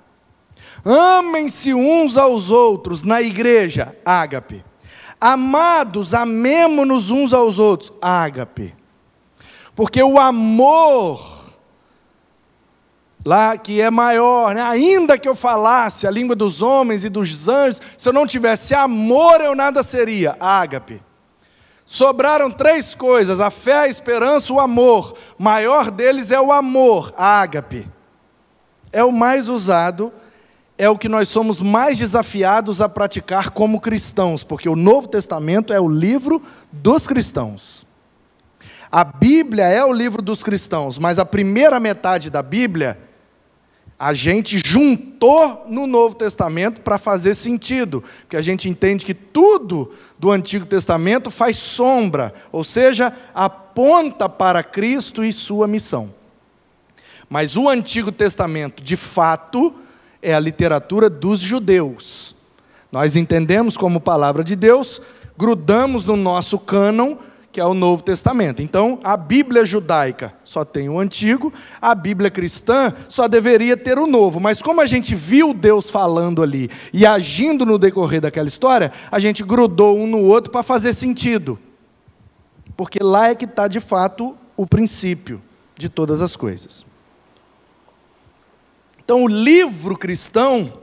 [0.84, 4.64] Amem-se uns aos outros na igreja, ágape.
[5.20, 8.74] Amados, amemo-nos uns aos outros, ágape.
[9.78, 11.54] Porque o amor,
[13.24, 14.60] lá que é maior, né?
[14.60, 18.74] ainda que eu falasse a língua dos homens e dos anjos, se eu não tivesse
[18.74, 20.36] amor, eu nada seria.
[20.40, 21.00] Ágape.
[21.86, 25.14] Sobraram três coisas: a fé, a esperança, o amor.
[25.38, 27.88] Maior deles é o amor, ágape.
[28.90, 30.12] É o mais usado,
[30.76, 35.72] é o que nós somos mais desafiados a praticar como cristãos, porque o Novo Testamento
[35.72, 37.86] é o livro dos cristãos.
[38.90, 42.98] A Bíblia é o livro dos cristãos, mas a primeira metade da Bíblia
[43.98, 49.92] a gente juntou no Novo Testamento para fazer sentido, porque a gente entende que tudo
[50.16, 56.14] do Antigo Testamento faz sombra, ou seja, aponta para Cristo e sua missão.
[57.28, 59.74] Mas o Antigo Testamento, de fato,
[60.22, 62.36] é a literatura dos judeus.
[62.92, 65.02] Nós entendemos como palavra de Deus,
[65.36, 67.16] grudamos no nosso cânon
[67.58, 68.62] que é o Novo Testamento.
[68.62, 74.06] Então, a Bíblia judaica só tem o Antigo, a Bíblia cristã só deveria ter o
[74.06, 74.38] Novo.
[74.38, 79.18] Mas como a gente viu Deus falando ali e agindo no decorrer daquela história, a
[79.18, 81.58] gente grudou um no outro para fazer sentido.
[82.76, 85.42] Porque lá é que está de fato o princípio
[85.76, 86.86] de todas as coisas.
[89.04, 90.74] Então, o livro cristão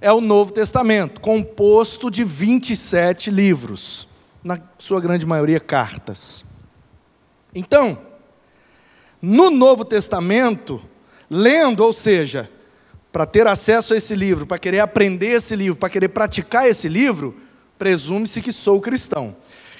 [0.00, 4.12] é o Novo Testamento, composto de 27 livros
[4.44, 6.44] na sua grande maioria, cartas.
[7.54, 7.98] Então,
[9.20, 10.82] no Novo Testamento,
[11.30, 12.50] lendo, ou seja,
[13.10, 16.88] para ter acesso a esse livro, para querer aprender esse livro, para querer praticar esse
[16.88, 17.34] livro,
[17.78, 19.34] presume-se que sou cristão.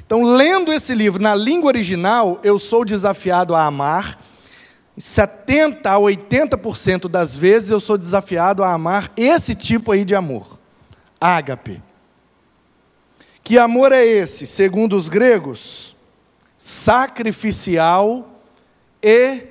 [0.06, 4.18] Então, lendo esse livro na língua original, eu sou desafiado a amar.
[4.96, 10.58] 70 a 80% das vezes eu sou desafiado a amar esse tipo aí de amor.
[11.20, 11.82] Ágape.
[13.44, 15.94] Que amor é esse, segundo os gregos?
[16.56, 18.40] Sacrificial
[19.02, 19.42] e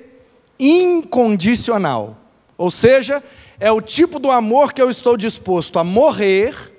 [0.58, 2.16] incondicional.
[2.58, 3.22] Ou seja,
[3.60, 6.72] é o tipo do amor que eu estou disposto a morrer,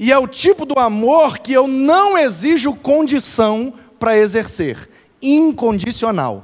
[0.00, 4.90] e é o tipo do amor que eu não exijo condição para exercer.
[5.22, 6.42] Incondicional.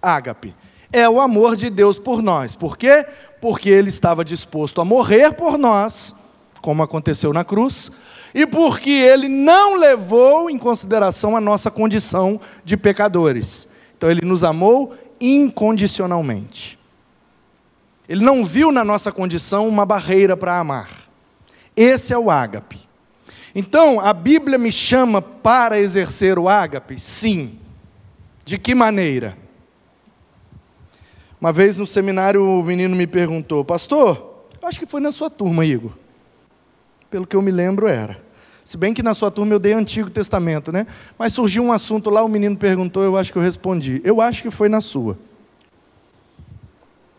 [0.00, 0.54] Ágape.
[0.92, 2.54] É o amor de Deus por nós.
[2.54, 3.04] Por quê?
[3.40, 6.14] Porque ele estava disposto a morrer por nós,
[6.60, 7.90] como aconteceu na cruz,
[8.34, 13.68] e porque ele não levou em consideração a nossa condição de pecadores.
[13.96, 16.78] Então ele nos amou incondicionalmente.
[18.08, 20.88] Ele não viu na nossa condição uma barreira para amar.
[21.76, 22.78] Esse é o ágape.
[23.54, 26.98] Então, a Bíblia me chama para exercer o ágape?
[26.98, 27.58] Sim.
[28.44, 29.36] De que maneira?
[31.40, 35.64] Uma vez no seminário o menino me perguntou, pastor, acho que foi na sua turma,
[35.64, 35.92] Igor.
[37.10, 38.20] Pelo que eu me lembro, era.
[38.64, 40.86] Se bem que na sua turma eu dei Antigo Testamento, né?
[41.18, 44.00] Mas surgiu um assunto lá, o menino perguntou, eu acho que eu respondi.
[44.04, 45.18] Eu acho que foi na sua.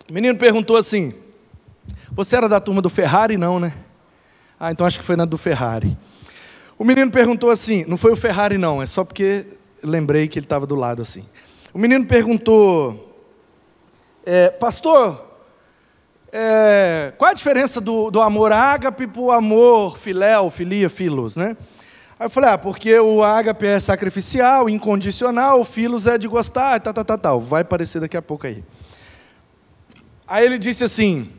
[0.10, 1.14] O menino perguntou assim:
[2.12, 3.38] Você era da turma do Ferrari?
[3.38, 3.74] Não, né?
[4.60, 5.96] Ah, então acho que foi na do Ferrari.
[6.78, 9.46] O menino perguntou assim: Não foi o Ferrari, não, é só porque
[9.84, 11.26] lembrei que ele estava do lado assim.
[11.74, 13.16] O menino perguntou:
[14.26, 15.29] é, Pastor,
[16.32, 21.58] é, qual a diferença do, do amor ágape para o amor filéu, filia, filos, né?
[22.20, 26.80] Aí eu falei, ah, porque o ágape é sacrificial, incondicional, o filos é de gostar,
[26.82, 27.42] tal, tal, tal, tal.
[27.42, 28.64] Vai aparecer daqui a pouco aí.
[30.28, 31.32] Aí ele disse assim,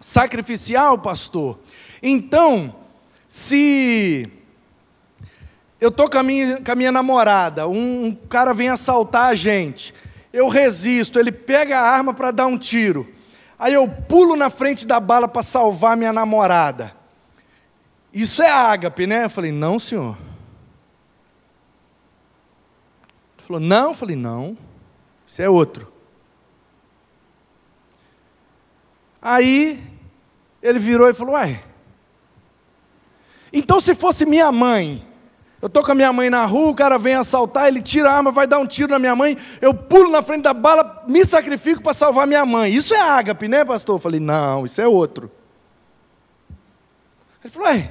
[0.00, 1.58] sacrificial, pastor?
[2.02, 2.74] Então,
[3.26, 4.30] se
[5.80, 6.18] eu estou com,
[6.64, 9.92] com, a minha namorada, um, um cara vem assaltar a gente,
[10.32, 13.15] eu resisto, ele pega a arma para dar um tiro.
[13.58, 16.94] Aí eu pulo na frente da bala para salvar minha namorada.
[18.12, 19.24] Isso é ágape, né?
[19.24, 20.16] Eu falei, não, senhor.
[23.38, 23.90] Ele falou, não.
[23.90, 24.56] Eu falei, não.
[25.26, 25.92] Isso é outro.
[29.22, 29.82] Aí
[30.62, 31.62] ele virou e falou, uai.
[33.52, 35.05] Então se fosse minha mãe,
[35.66, 38.14] eu estou com a minha mãe na rua, o cara vem assaltar, ele tira a
[38.14, 41.24] arma, vai dar um tiro na minha mãe, eu pulo na frente da bala, me
[41.24, 42.72] sacrifico para salvar minha mãe.
[42.72, 43.96] Isso é ágape, né, pastor?
[43.96, 45.28] Eu falei, não, isso é outro.
[47.42, 47.90] Ele falou, é.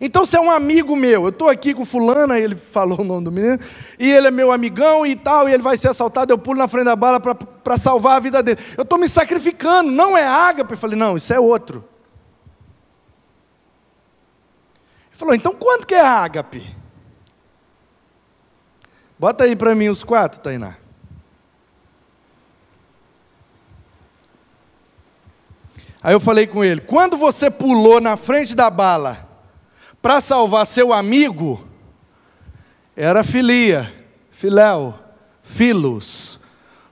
[0.00, 3.04] Então você é um amigo meu, eu estou aqui com fulano, aí ele falou o
[3.04, 3.58] nome do menino,
[3.98, 6.68] e ele é meu amigão e tal, e ele vai ser assaltado, eu pulo na
[6.68, 8.60] frente da bala para salvar a vida dele.
[8.78, 10.74] Eu estou me sacrificando, não é ágape.
[10.74, 11.84] Eu falei, não, isso é outro.
[15.22, 16.74] Falou: então quanto que é ágape?
[19.16, 20.76] Bota aí para mim os quatro, Tainá.
[26.02, 29.28] Aí eu falei com ele: quando você pulou na frente da bala
[30.00, 31.64] para salvar seu amigo,
[32.96, 33.94] era filia,
[34.28, 34.98] filéu,
[35.40, 36.40] filos,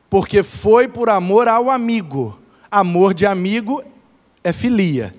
[0.09, 2.39] porque foi por amor ao amigo.
[2.71, 3.83] Amor de amigo
[4.45, 5.13] é filia.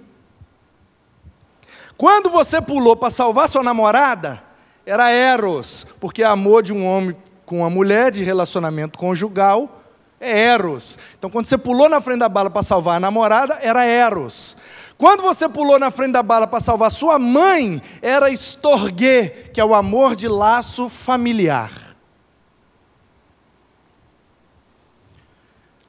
[2.02, 4.42] Quando você pulou para salvar sua namorada,
[4.84, 9.84] era eros, porque amor de um homem com uma mulher, de relacionamento conjugal,
[10.20, 10.98] é eros.
[11.16, 14.58] Então, quando você pulou na frente da bala para salvar a namorada, era eros.
[14.98, 19.64] Quando você pulou na frente da bala para salvar sua mãe, era estorguê, que é
[19.64, 21.96] o amor de laço familiar.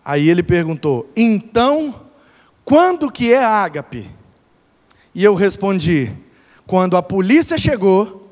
[0.05, 2.03] Aí ele perguntou: então,
[2.67, 4.21] quando que é ágape?
[5.15, 6.13] E eu respondi:
[6.67, 8.31] quando a polícia chegou,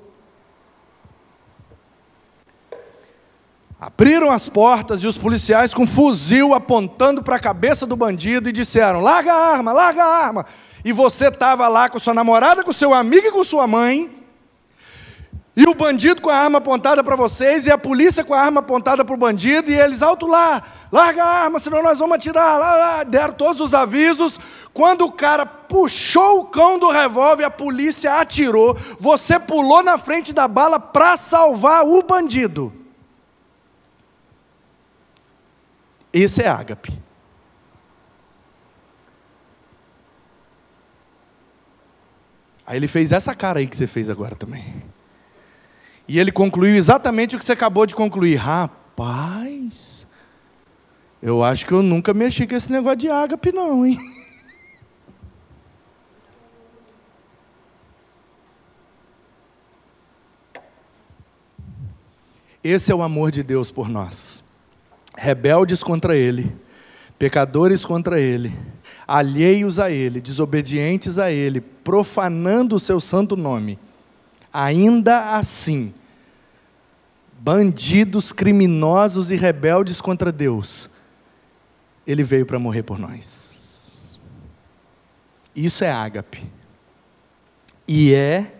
[3.78, 8.52] abriram as portas e os policiais com fuzil apontando para a cabeça do bandido e
[8.52, 10.46] disseram: larga a arma, larga a arma.
[10.84, 14.19] E você estava lá com sua namorada, com seu amigo e com sua mãe,
[15.56, 18.60] e o bandido com a arma apontada para vocês, e a polícia com a arma
[18.60, 22.58] apontada para o bandido, e eles, alto lá, larga a arma, senão nós vamos atirar.
[22.58, 23.02] Lá, lá.
[23.02, 24.38] Deram todos os avisos.
[24.72, 30.32] Quando o cara puxou o cão do revólver, a polícia atirou, você pulou na frente
[30.32, 32.72] da bala para salvar o bandido.
[36.12, 36.96] Esse é ágape.
[42.64, 44.89] Aí ele fez essa cara aí que você fez agora também.
[46.10, 48.34] E ele concluiu exatamente o que você acabou de concluir.
[48.34, 50.04] Rapaz,
[51.22, 53.96] eu acho que eu nunca mexi com esse negócio de ágape, não, hein?
[62.64, 64.42] Esse é o amor de Deus por nós.
[65.16, 66.52] Rebeldes contra Ele,
[67.20, 68.52] pecadores contra Ele,
[69.06, 73.78] alheios a Ele, desobedientes a Ele, profanando o seu santo nome.
[74.52, 75.94] Ainda assim,
[77.42, 80.90] bandidos, criminosos e rebeldes contra Deus,
[82.06, 84.20] ele veio para morrer por nós.
[85.56, 86.44] Isso é ágape.
[87.88, 88.54] E é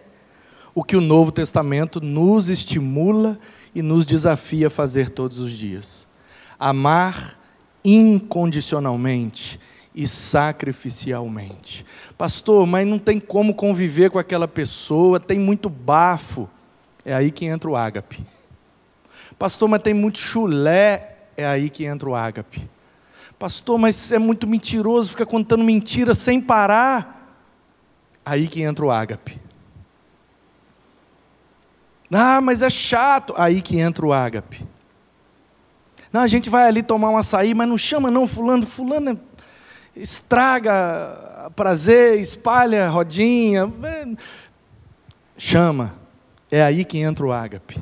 [0.75, 3.39] o que o Novo Testamento nos estimula
[3.75, 6.09] e nos desafia a fazer todos os dias.
[6.59, 7.39] Amar
[7.85, 9.61] incondicionalmente
[9.95, 11.85] e sacrificialmente.
[12.17, 16.49] Pastor, mas não tem como conviver com aquela pessoa, tem muito bafo.
[17.05, 18.25] É aí que entra o ágape.
[19.41, 21.17] Pastor, mas tem muito chulé.
[21.35, 22.69] É aí que entra o ágape.
[23.39, 27.41] Pastor, mas é muito mentiroso, fica contando mentiras sem parar.
[28.23, 29.41] Aí que entra o ágape.
[32.13, 33.33] Ah, mas é chato.
[33.35, 34.63] Aí que entra o ágape.
[36.13, 39.19] Não, a gente vai ali tomar um açaí, mas não chama não fulano, fulano
[39.97, 43.73] estraga prazer, espalha rodinha.
[45.39, 45.95] Chama.
[46.51, 47.81] É aí que entra o ágape.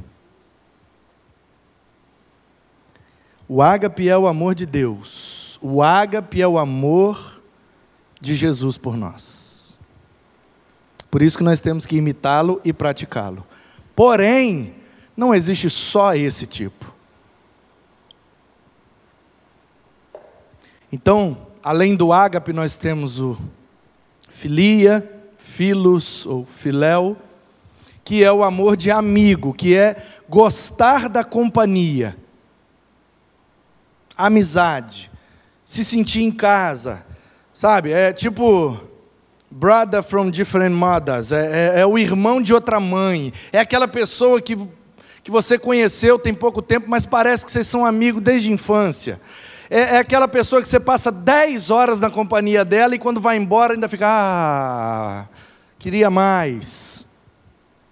[3.48, 5.58] O ágape é o amor de Deus.
[5.62, 7.42] O ágape é o amor
[8.20, 9.76] de Jesus por nós.
[11.10, 13.46] Por isso que nós temos que imitá-lo e praticá-lo.
[13.96, 14.74] Porém,
[15.16, 16.94] não existe só esse tipo.
[20.92, 23.36] Então, além do ágape, nós temos o
[24.28, 27.16] filia, filos ou filéu,
[28.04, 32.16] que é o amor de amigo, que é gostar da companhia,
[34.18, 35.08] amizade,
[35.64, 37.06] se sentir em casa,
[37.54, 37.92] sabe?
[37.92, 38.80] É tipo
[39.50, 44.40] brother from different mothers, é, é, é, o irmão de outra mãe, é aquela pessoa
[44.42, 44.56] que,
[45.22, 49.20] que você conheceu tem pouco tempo, mas parece que vocês são amigos desde a infância.
[49.70, 53.36] É, é aquela pessoa que você passa 10 horas na companhia dela e quando vai
[53.36, 55.26] embora ainda fica, ah,
[55.78, 57.06] queria mais.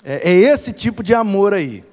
[0.04, 1.84] É, é esse tipo de amor aí.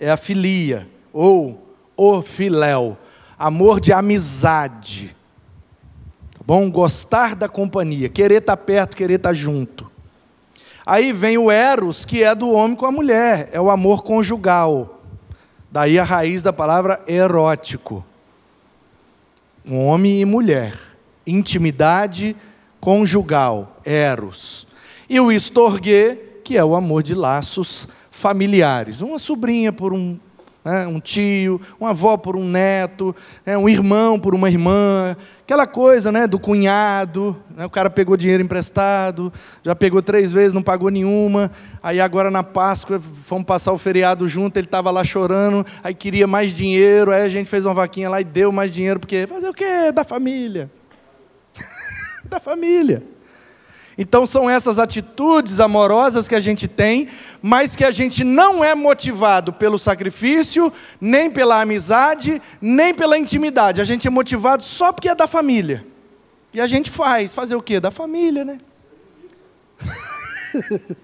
[0.00, 2.96] É a filia, ou o filéu,
[3.38, 5.16] amor de amizade
[6.48, 6.70] bom?
[6.70, 9.92] Gostar da companhia, querer estar perto, querer estar junto.
[10.86, 15.02] Aí vem o eros, que é do homem com a mulher, é o amor conjugal.
[15.70, 18.02] Daí a raiz da palavra erótico.
[19.70, 20.74] Homem e mulher,
[21.26, 22.34] intimidade
[22.80, 24.66] conjugal, eros.
[25.06, 29.02] E o estorgue, que é o amor de laços familiares.
[29.02, 30.18] Uma sobrinha por um
[30.64, 30.86] né?
[30.86, 33.56] um tio, uma avó por um neto, né?
[33.56, 36.26] um irmão por uma irmã, aquela coisa né?
[36.26, 37.64] do cunhado, né?
[37.64, 39.32] o cara pegou dinheiro emprestado,
[39.62, 41.50] já pegou três vezes, não pagou nenhuma,
[41.82, 46.26] aí agora na Páscoa fomos passar o feriado junto, ele estava lá chorando, aí queria
[46.26, 49.48] mais dinheiro, aí a gente fez uma vaquinha lá e deu mais dinheiro, porque fazer
[49.48, 49.92] o quê?
[49.92, 50.70] Da família.
[52.24, 53.02] da família.
[53.98, 57.08] Então são essas atitudes amorosas que a gente tem,
[57.42, 63.80] mas que a gente não é motivado pelo sacrifício, nem pela amizade, nem pela intimidade.
[63.80, 65.84] A gente é motivado só porque é da família.
[66.54, 67.80] E a gente faz, fazer o quê?
[67.80, 68.58] Da família, né?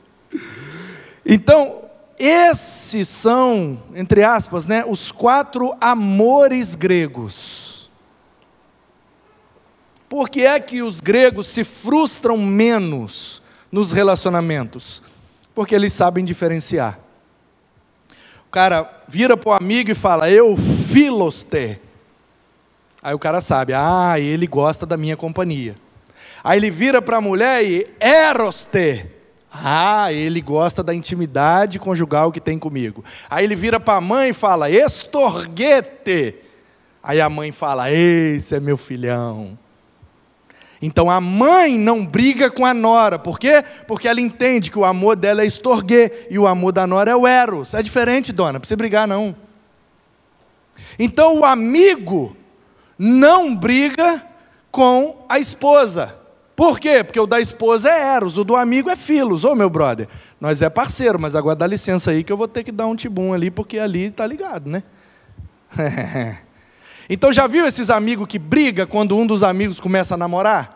[1.26, 1.82] então,
[2.16, 7.73] esses são, entre aspas, né, os quatro amores gregos.
[10.08, 15.02] Por que é que os gregos se frustram menos nos relacionamentos?
[15.54, 16.98] Porque eles sabem diferenciar.
[18.46, 21.80] O cara vira para o amigo e fala, eu filoste.
[23.02, 25.76] Aí o cara sabe, ah, ele gosta da minha companhia.
[26.42, 29.06] Aí ele vira para a mulher e eroste.
[29.52, 33.04] Ah, ele gosta da intimidade conjugal que tem comigo.
[33.30, 36.36] Aí ele vira para a mãe e fala, estorguete.
[37.02, 39.50] Aí a mãe fala, esse é meu filhão.
[40.84, 43.64] Então a mãe não briga com a nora, por quê?
[43.88, 47.16] Porque ela entende que o amor dela é estorgue e o amor da nora é
[47.16, 47.72] o eros.
[47.72, 49.34] É diferente, dona, não precisa brigar não.
[50.98, 52.36] Então o amigo
[52.98, 54.22] não briga
[54.70, 56.18] com a esposa.
[56.54, 57.02] Por quê?
[57.02, 59.42] Porque o da esposa é eros, o do amigo é filos.
[59.42, 60.06] Ô meu brother,
[60.38, 62.94] nós é parceiro, mas agora dá licença aí que eu vou ter que dar um
[62.94, 64.82] tibum ali, porque ali tá ligado, né?
[67.06, 70.73] Então já viu esses amigos que brigam quando um dos amigos começa a namorar?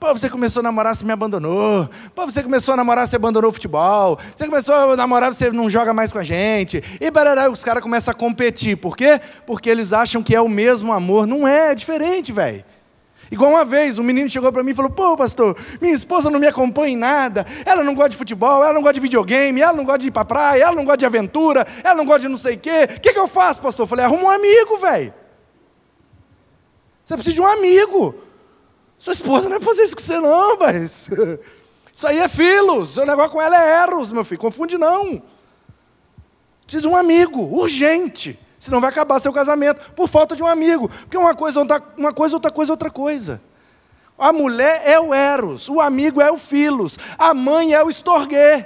[0.00, 1.86] Pô, você começou a namorar, você me abandonou.
[2.14, 4.18] Pô, você começou a namorar, você abandonou o futebol.
[4.34, 6.82] Você começou a namorar, você não joga mais com a gente.
[6.98, 8.78] E barará, os caras começam a competir.
[8.78, 9.20] Por quê?
[9.46, 11.26] Porque eles acham que é o mesmo amor.
[11.26, 12.64] Não é, é diferente, velho.
[13.30, 16.40] Igual uma vez, um menino chegou para mim e falou: Pô, pastor, minha esposa não
[16.40, 17.44] me acompanha em nada.
[17.66, 20.12] Ela não gosta de futebol, ela não gosta de videogame, ela não gosta de ir
[20.12, 22.88] para praia, ela não gosta de aventura, ela não gosta de não sei o quê.
[22.96, 23.84] O que, que eu faço, pastor?
[23.84, 25.12] Eu falei: Arruma um amigo, velho.
[27.04, 28.29] Você precisa de um amigo.
[29.00, 31.08] Sua esposa não é fazer isso com você, não, mas.
[31.92, 32.94] Isso aí é filos.
[32.94, 34.40] Seu negócio com ela é eros, meu filho.
[34.40, 35.20] Confunde não.
[36.62, 38.38] Precisa de um amigo, urgente.
[38.58, 40.88] Senão vai acabar seu casamento por falta de um amigo.
[40.88, 43.42] Porque uma coisa, outra, uma coisa, outra coisa, outra coisa.
[44.16, 48.64] A mulher é o eros, o amigo é o filos, a mãe é o estorguê.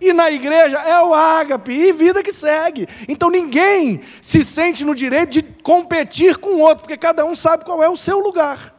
[0.00, 2.86] E na igreja é o ágape, e vida que segue.
[3.08, 7.64] Então ninguém se sente no direito de competir com o outro, porque cada um sabe
[7.64, 8.75] qual é o seu lugar.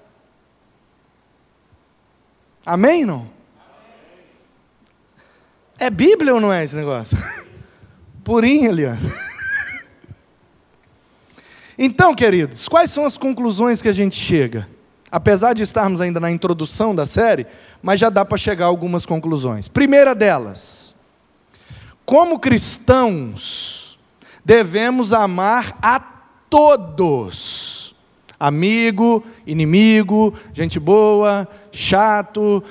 [2.67, 3.25] Amém, não?
[5.79, 7.17] É Bíblia ou não é esse negócio?
[8.25, 8.99] Purinho, Eliane.
[11.79, 14.67] Então, queridos, quais são as conclusões que a gente chega?
[15.11, 17.45] Apesar de estarmos ainda na introdução da série,
[17.83, 19.67] mas já dá para chegar a algumas conclusões.
[19.67, 20.95] Primeira delas,
[22.03, 23.99] como cristãos,
[24.43, 25.99] devemos amar a
[26.49, 27.95] todos.
[28.39, 31.47] Amigo, inimigo, gente boa,
[31.77, 32.63] chato,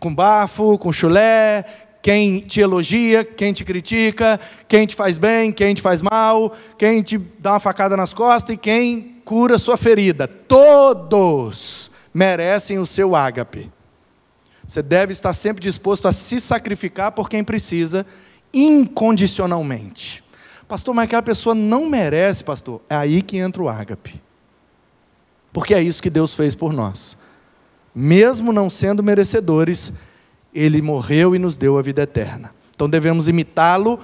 [0.00, 1.64] com bafo, com chulé,
[2.02, 4.38] quem te elogia, quem te critica,
[4.68, 8.54] quem te faz bem, quem te faz mal, quem te dá uma facada nas costas
[8.54, 10.26] e quem cura sua ferida.
[10.28, 13.70] Todos merecem o seu ágape.
[14.66, 18.04] Você deve estar sempre disposto a se sacrificar por quem precisa
[18.52, 20.24] incondicionalmente.
[20.66, 22.80] Pastor, mas aquela pessoa não merece, pastor.
[22.88, 24.20] É aí que entra o ágape.
[25.52, 27.16] Porque é isso que Deus fez por nós.
[27.94, 29.92] Mesmo não sendo merecedores,
[30.52, 32.52] Ele morreu e nos deu a vida eterna.
[32.74, 34.00] Então devemos imitá-lo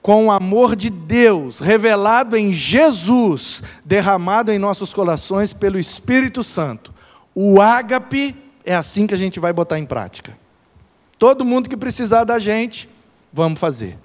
[0.00, 6.92] com o amor de Deus revelado em Jesus, derramado em nossos corações pelo Espírito Santo.
[7.34, 10.36] O ágape é assim que a gente vai botar em prática.
[11.18, 12.88] Todo mundo que precisar da gente,
[13.32, 13.96] vamos fazer.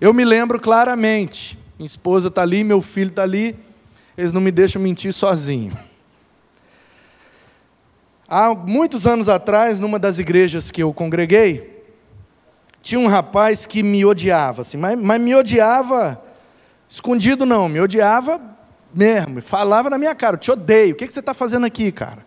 [0.00, 3.56] Eu me lembro claramente, minha esposa está ali, meu filho está ali,
[4.18, 5.72] eles não me deixam mentir sozinho.
[8.28, 11.84] Há muitos anos atrás, numa das igrejas que eu congreguei,
[12.80, 16.22] tinha um rapaz que me odiava, assim, mas, mas me odiava
[16.88, 18.40] escondido não, me odiava
[18.92, 22.24] mesmo, falava na minha cara, te odeio, o que, que você está fazendo aqui, cara?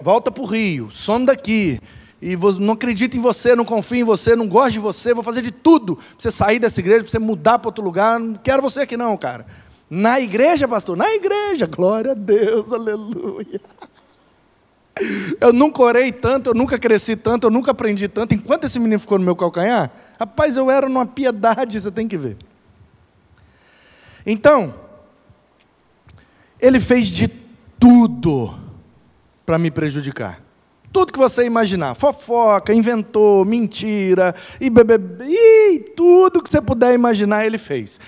[0.00, 1.80] Volta para o Rio, some daqui,
[2.22, 5.42] e não acredito em você, não confio em você, não gosto de você, vou fazer
[5.42, 8.60] de tudo para você sair dessa igreja, para você mudar para outro lugar, não quero
[8.62, 9.46] você aqui não, cara.
[9.90, 10.96] Na igreja, pastor?
[10.96, 13.60] Na igreja, glória a Deus, aleluia.
[15.40, 18.32] Eu nunca orei tanto, eu nunca cresci tanto, eu nunca aprendi tanto.
[18.32, 22.16] Enquanto esse menino ficou no meu calcanhar, rapaz, eu era numa piedade, você tem que
[22.16, 22.36] ver.
[24.24, 24.74] Então,
[26.60, 27.26] ele fez de
[27.78, 28.54] tudo
[29.44, 30.40] para me prejudicar.
[30.92, 37.46] Tudo que você imaginar, fofoca, inventou, mentira, e bebê, e tudo que você puder imaginar,
[37.46, 37.98] ele fez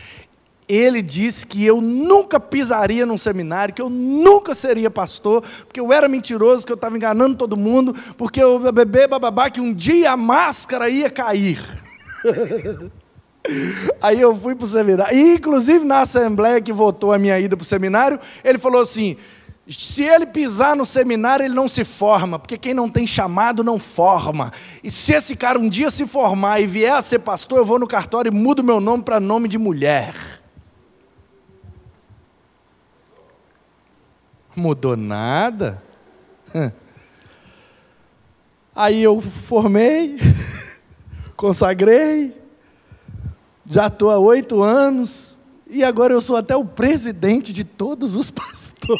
[0.75, 5.93] ele disse que eu nunca pisaria num seminário, que eu nunca seria pastor, porque eu
[5.93, 10.13] era mentiroso, que eu estava enganando todo mundo, porque eu bebê bababá, que um dia
[10.13, 11.61] a máscara ia cair.
[14.01, 15.17] Aí eu fui para o seminário.
[15.17, 19.17] E, inclusive, na assembleia que votou a minha ida para o seminário, ele falou assim:
[19.69, 23.79] se ele pisar no seminário, ele não se forma, porque quem não tem chamado não
[23.79, 24.53] forma.
[24.83, 27.79] E se esse cara um dia se formar e vier a ser pastor, eu vou
[27.79, 30.42] no cartório e mudo meu nome para nome de mulher.
[34.55, 35.83] Mudou nada.
[38.75, 40.17] Aí eu formei,
[41.37, 42.35] consagrei,
[43.67, 45.37] já estou há oito anos,
[45.69, 48.93] e agora eu sou até o presidente de todos os pastores.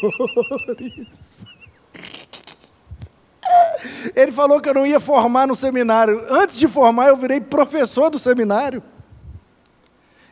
[4.15, 6.23] Ele falou que eu não ia formar no seminário.
[6.31, 8.83] Antes de formar, eu virei professor do seminário.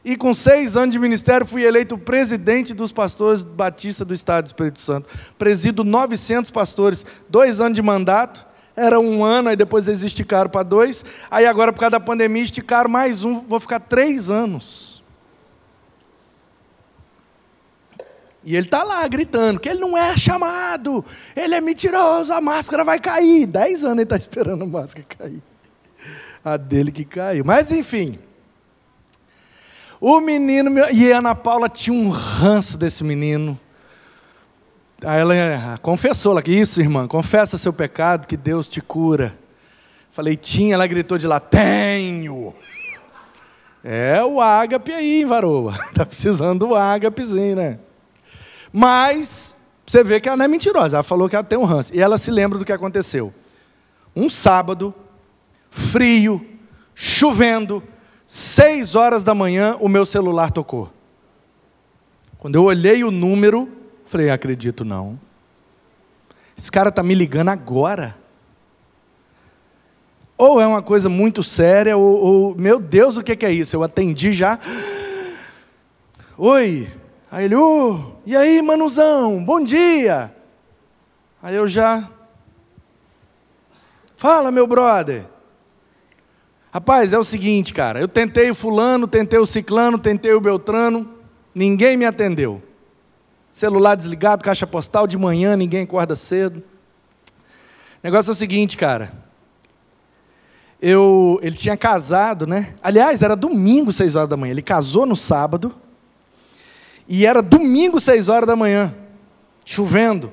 [0.04, 4.46] E com seis anos de ministério, fui eleito presidente dos pastores batistas do Estado do
[4.46, 5.08] Espírito Santo.
[5.38, 8.46] Presido 900 pastores, dois anos de mandato.
[8.74, 11.04] Era um ano, aí depois eles esticaram para dois.
[11.30, 13.40] Aí agora, por causa da pandemia, esticaram mais um.
[13.40, 14.90] Vou ficar três anos.
[18.42, 21.04] E ele está lá gritando que ele não é chamado,
[21.36, 23.44] ele é mentiroso, a máscara vai cair.
[23.46, 25.42] Dez anos ele está esperando a máscara cair.
[26.42, 27.44] A dele que caiu.
[27.44, 28.18] Mas enfim.
[30.00, 33.58] O menino, e a Ana Paula tinha um ranço desse menino.
[35.04, 35.34] Aí ela
[35.74, 39.38] ah, confessou, ela isso, irmã, confessa seu pecado que Deus te cura.
[40.10, 42.54] Falei, tinha, ela gritou de lá, tenho.
[43.84, 45.78] É o ágape aí, varoa.
[45.94, 47.78] Tá precisando do ágapezinho, né?
[48.72, 49.54] Mas,
[49.86, 51.94] você vê que ela não é mentirosa, ela falou que ela tem um ranço.
[51.94, 53.34] E ela se lembra do que aconteceu.
[54.16, 54.94] Um sábado,
[55.70, 56.44] frio,
[56.94, 57.82] chovendo,
[58.32, 60.88] Seis horas da manhã, o meu celular tocou.
[62.38, 63.68] Quando eu olhei o número,
[64.06, 65.18] falei: acredito não.
[66.56, 68.16] Esse cara está me ligando agora.
[70.38, 73.74] Ou é uma coisa muito séria, ou, ou meu Deus, o que, é isso?
[73.74, 74.60] Eu atendi já.
[76.38, 76.88] Oi.
[77.32, 80.32] Aí ele, oh, e aí, manuzão, bom dia.
[81.42, 82.08] Aí eu já.
[84.14, 85.26] Fala, meu brother.
[86.72, 91.08] Rapaz, é o seguinte, cara, eu tentei o fulano, tentei o ciclano, tentei o beltrano,
[91.52, 92.62] ninguém me atendeu.
[93.50, 96.58] Celular desligado, caixa postal de manhã, ninguém acorda cedo.
[96.58, 99.12] O negócio é o seguinte, cara.
[100.80, 102.74] Eu, ele tinha casado, né?
[102.80, 104.52] Aliás, era domingo, seis horas da manhã.
[104.52, 105.74] Ele casou no sábado.
[107.08, 108.94] E era domingo, seis horas da manhã,
[109.64, 110.32] chovendo.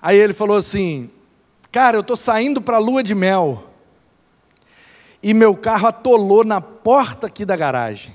[0.00, 1.10] Aí ele falou assim:
[1.70, 3.71] Cara, eu estou saindo para lua de mel
[5.22, 8.12] e meu carro atolou na porta aqui da garagem.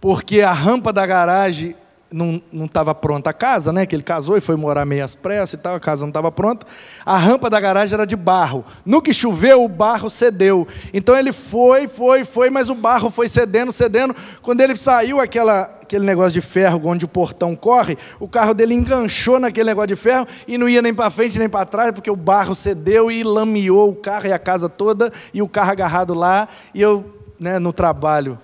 [0.00, 1.76] Porque a rampa da garagem
[2.12, 3.86] não estava pronta a casa, né?
[3.86, 6.30] Que ele casou e foi morar meio às pressas e tal, a casa não estava
[6.30, 6.66] pronta.
[7.04, 8.64] A rampa da garagem era de barro.
[8.84, 10.66] No que choveu, o barro cedeu.
[10.92, 14.14] Então ele foi, foi, foi, mas o barro foi cedendo, cedendo.
[14.42, 18.74] Quando ele saiu aquela, aquele negócio de ferro onde o portão corre, o carro dele
[18.74, 22.10] enganchou naquele negócio de ferro e não ia nem para frente nem para trás, porque
[22.10, 26.14] o barro cedeu e lameou o carro e a casa toda, e o carro agarrado
[26.14, 26.48] lá.
[26.74, 27.04] E eu,
[27.38, 28.38] né, no trabalho,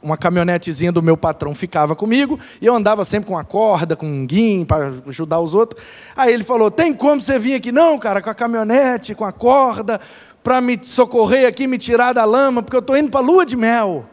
[0.00, 4.06] uma caminhonetezinha do meu patrão ficava comigo, e eu andava sempre com uma corda, com
[4.06, 5.84] um guim, para ajudar os outros.
[6.16, 7.72] Aí ele falou: Tem como você vir aqui?
[7.72, 10.00] Não, cara, com a caminhonete, com a corda,
[10.42, 13.44] para me socorrer aqui, me tirar da lama, porque eu estou indo para a lua
[13.44, 14.06] de mel.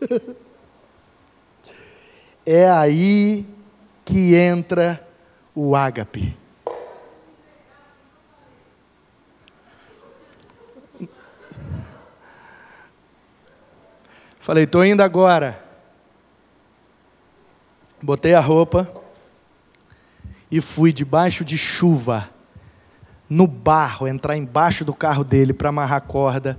[2.46, 3.44] é aí
[4.04, 5.04] que entra
[5.54, 6.37] o ágape.
[14.48, 15.62] Falei, estou indo agora.
[18.02, 18.90] Botei a roupa
[20.50, 22.30] e fui debaixo de chuva,
[23.28, 26.58] no barro, entrar embaixo do carro dele para amarrar a corda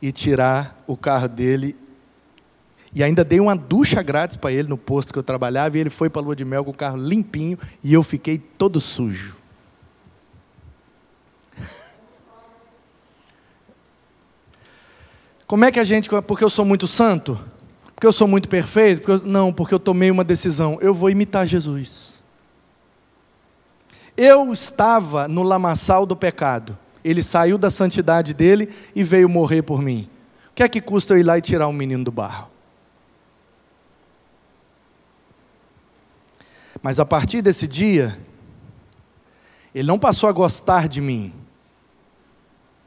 [0.00, 1.76] e tirar o carro dele.
[2.94, 5.90] E ainda dei uma ducha grátis para ele no posto que eu trabalhava e ele
[5.90, 9.43] foi para a lua de mel com o carro limpinho e eu fiquei todo sujo.
[15.46, 17.38] Como é que a gente, porque eu sou muito santo?
[17.94, 19.02] Porque eu sou muito perfeito?
[19.02, 20.78] Porque eu, não, porque eu tomei uma decisão.
[20.80, 22.14] Eu vou imitar Jesus.
[24.16, 26.78] Eu estava no lamaçal do pecado.
[27.04, 30.08] Ele saiu da santidade dele e veio morrer por mim.
[30.50, 32.48] O que é que custa eu ir lá e tirar um menino do barro?
[36.82, 38.18] Mas a partir desse dia,
[39.74, 41.32] ele não passou a gostar de mim.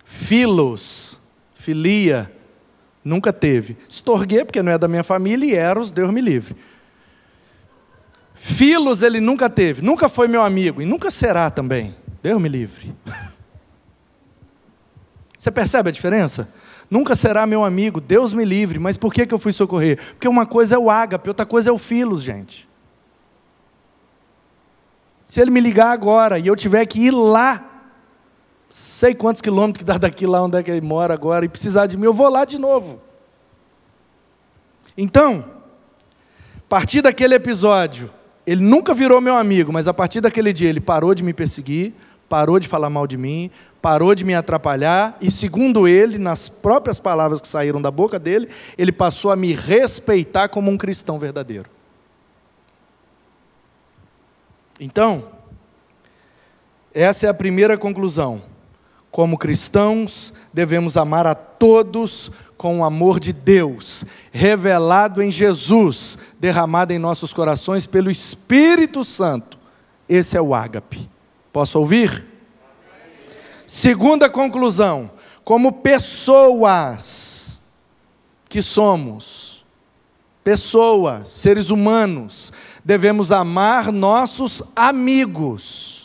[0.05, 1.19] Filos,
[1.55, 2.31] filia,
[3.07, 3.77] Nunca teve.
[3.87, 6.55] Estorguei, porque não é da minha família, e Eros, Deus me livre.
[8.35, 11.95] Filos ele nunca teve, nunca foi meu amigo, e nunca será também.
[12.21, 12.93] Deus me livre.
[15.37, 16.49] Você percebe a diferença?
[16.89, 19.97] Nunca será meu amigo, Deus me livre, mas por que, que eu fui socorrer?
[20.13, 22.67] Porque uma coisa é o ágape, outra coisa é o filos, gente.
[25.27, 27.66] Se ele me ligar agora e eu tiver que ir lá
[28.69, 31.87] sei quantos quilômetros que dá daqui lá onde é que ele mora agora e precisar
[31.87, 33.01] de mim, eu vou lá de novo.
[34.97, 35.45] Então,
[36.57, 38.11] a partir daquele episódio,
[38.45, 41.93] ele nunca virou meu amigo, mas a partir daquele dia ele parou de me perseguir,
[42.27, 43.49] parou de falar mal de mim,
[43.81, 48.49] parou de me atrapalhar e, segundo ele, nas próprias palavras que saíram da boca dele,
[48.77, 51.69] ele passou a me respeitar como um cristão verdadeiro.
[54.79, 55.25] Então,
[56.93, 58.41] essa é a primeira conclusão.
[59.11, 66.91] Como cristãos, devemos amar a todos com o amor de Deus, revelado em Jesus, derramado
[66.91, 69.57] em nossos corações pelo Espírito Santo.
[70.09, 71.09] Esse é o ágape.
[71.53, 72.25] Posso ouvir?
[73.65, 75.11] Segunda conclusão:
[75.43, 77.61] como pessoas
[78.49, 79.65] que somos,
[80.43, 82.51] pessoas, seres humanos,
[82.83, 85.96] devemos amar nossos amigos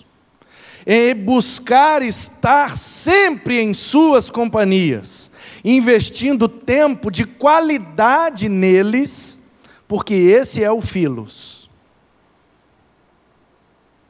[0.87, 5.30] em buscar estar sempre em suas companhias,
[5.64, 9.41] investindo tempo de qualidade neles,
[9.87, 11.70] porque esse é o Filos.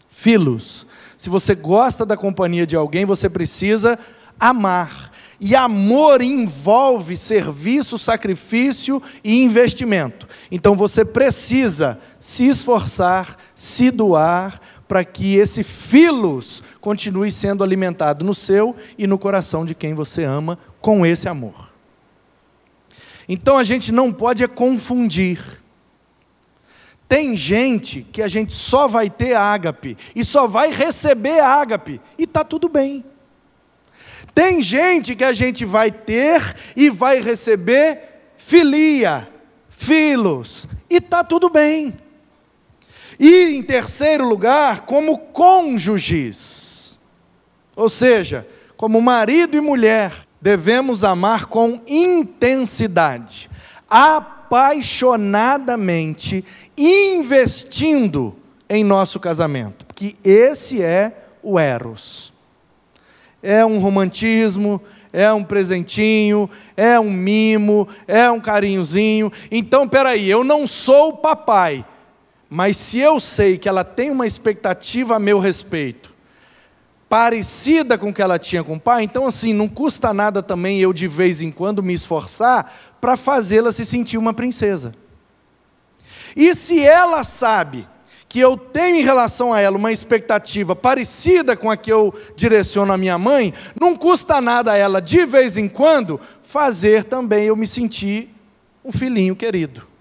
[0.08, 0.86] Filos.
[1.18, 3.98] Se você gosta da companhia de alguém, você precisa
[4.38, 5.10] amar.
[5.44, 10.28] E amor envolve serviço, sacrifício e investimento.
[10.52, 14.60] Então você precisa se esforçar, se doar,
[14.92, 20.22] para que esse filos continue sendo alimentado no seu e no coração de quem você
[20.22, 21.72] ama com esse amor.
[23.26, 25.42] Então a gente não pode é confundir.
[27.08, 32.24] Tem gente que a gente só vai ter ágape e só vai receber ágape e
[32.24, 33.02] está tudo bem.
[34.34, 37.98] Tem gente que a gente vai ter e vai receber
[38.36, 39.26] filia,
[39.70, 42.01] filos, e está tudo bem.
[43.24, 46.98] E, em terceiro lugar, como cônjuges.
[47.76, 48.44] Ou seja,
[48.76, 53.48] como marido e mulher, devemos amar com intensidade,
[53.88, 56.44] apaixonadamente,
[56.76, 58.34] investindo
[58.68, 59.86] em nosso casamento.
[59.94, 62.32] Que esse é o Eros.
[63.40, 69.30] É um romantismo, é um presentinho, é um mimo, é um carinhozinho.
[69.48, 71.86] Então, peraí, eu não sou o papai,
[72.54, 76.12] mas se eu sei que ela tem uma expectativa a meu respeito,
[77.08, 80.78] parecida com o que ela tinha com o pai, então assim, não custa nada também
[80.78, 84.92] eu de vez em quando me esforçar para fazê-la se sentir uma princesa.
[86.36, 87.88] E se ela sabe
[88.28, 92.92] que eu tenho em relação a ela uma expectativa parecida com a que eu direciono
[92.92, 97.56] à minha mãe, não custa nada a ela de vez em quando fazer também eu
[97.56, 98.28] me sentir
[98.84, 99.91] um filhinho querido.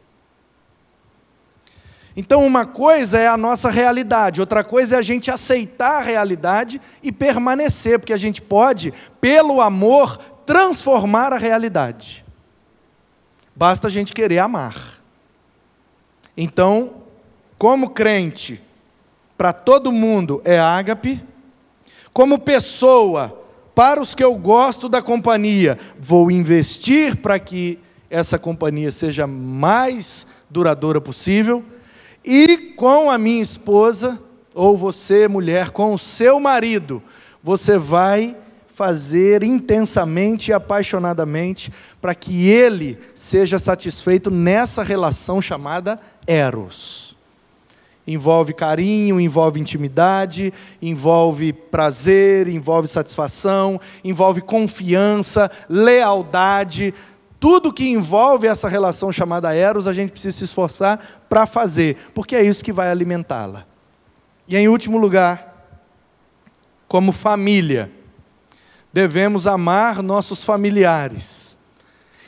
[2.16, 6.82] Então, uma coisa é a nossa realidade, outra coisa é a gente aceitar a realidade
[7.02, 12.26] e permanecer, porque a gente pode, pelo amor, transformar a realidade.
[13.56, 15.02] Basta a gente querer amar.
[16.36, 16.96] Então,
[17.58, 18.62] como crente,
[19.38, 21.24] para todo mundo é ágape,
[22.14, 23.42] como pessoa,
[23.74, 30.28] para os que eu gosto da companhia, vou investir para que essa companhia seja mais
[30.50, 31.64] duradoura possível,
[32.24, 34.22] e com a minha esposa,
[34.54, 37.02] ou você, mulher, com o seu marido,
[37.44, 38.36] você vai
[38.74, 47.12] fazer intensamente e apaixonadamente para que ele seja satisfeito nessa relação chamada Eros.
[48.08, 50.52] Envolve carinho, envolve intimidade,
[50.82, 56.94] envolve prazer, envolve satisfação, envolve confiança, lealdade.
[57.42, 62.36] Tudo que envolve essa relação chamada Eros, a gente precisa se esforçar para fazer, porque
[62.36, 63.66] é isso que vai alimentá-la.
[64.48, 65.52] E em último lugar,
[66.88, 67.92] como família,
[68.94, 71.58] devemos amar nossos familiares,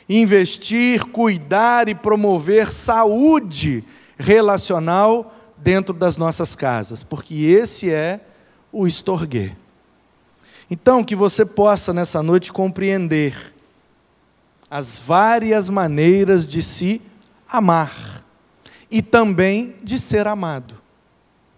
[0.08, 3.84] investir, cuidar e promover saúde
[4.18, 8.18] relacional dentro das nossas casas, porque esse é
[8.72, 9.52] o estorguê.
[10.68, 13.53] Então, que você possa nessa noite compreender
[14.70, 17.00] as várias maneiras de se
[17.48, 18.24] amar
[18.90, 20.76] e também de ser amado,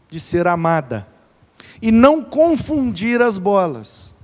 [0.08, 1.06] de ser amada.
[1.80, 4.14] E não confundir as bolas,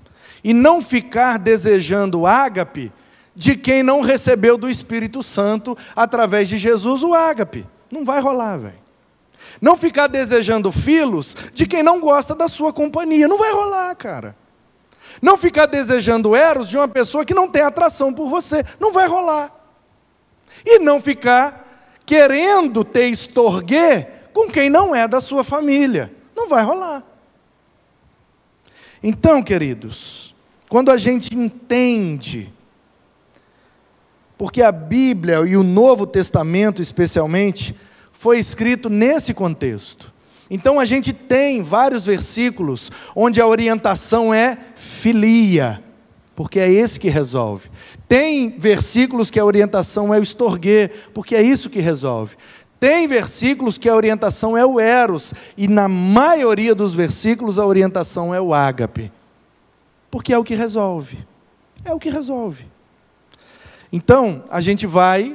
[0.42, 2.92] e não ficar desejando ágape
[3.34, 7.66] de quem não recebeu do Espírito Santo através de Jesus o ágape.
[7.90, 8.82] Não vai rolar, velho.
[9.60, 13.28] Não ficar desejando filos de quem não gosta da sua companhia.
[13.28, 14.36] Não vai rolar, cara.
[15.20, 18.64] Não ficar desejando eros de uma pessoa que não tem atração por você.
[18.80, 19.54] Não vai rolar.
[20.64, 26.12] E não ficar querendo ter estorguê com quem não é da sua família.
[26.34, 27.02] Não vai rolar.
[29.02, 30.34] Então, queridos,
[30.68, 32.52] quando a gente entende,
[34.38, 37.76] porque a Bíblia e o Novo Testamento especialmente,
[38.12, 40.11] foi escrito nesse contexto.
[40.54, 45.82] Então a gente tem vários versículos onde a orientação é filia,
[46.36, 47.70] porque é esse que resolve.
[48.06, 52.36] Tem versículos que a orientação é o estorguê, porque é isso que resolve.
[52.78, 58.34] Tem versículos que a orientação é o eros, e na maioria dos versículos a orientação
[58.34, 59.10] é o ágape,
[60.10, 61.16] porque é o que resolve.
[61.82, 62.66] É o que resolve.
[63.90, 65.34] Então, a gente vai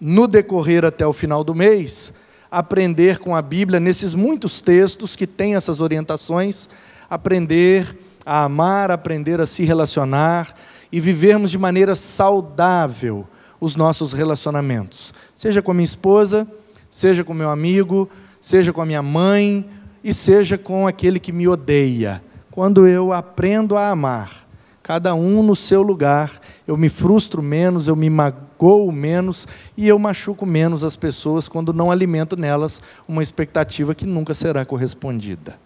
[0.00, 2.14] no decorrer até o final do mês,
[2.50, 6.68] aprender com a Bíblia, nesses muitos textos que têm essas orientações,
[7.08, 10.54] aprender a amar, aprender a se relacionar
[10.90, 13.26] e vivermos de maneira saudável
[13.60, 16.46] os nossos relacionamentos, seja com a minha esposa,
[16.90, 18.08] seja com meu amigo,
[18.40, 19.68] seja com a minha mãe
[20.04, 22.22] e seja com aquele que me odeia.
[22.50, 24.45] Quando eu aprendo a amar,
[24.86, 29.98] cada um no seu lugar, eu me frustro menos, eu me magoo menos e eu
[29.98, 35.58] machuco menos as pessoas quando não alimento nelas uma expectativa que nunca será correspondida.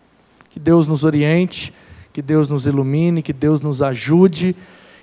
[0.48, 1.70] Que Deus nos oriente,
[2.14, 4.56] que Deus nos ilumine, que Deus nos ajude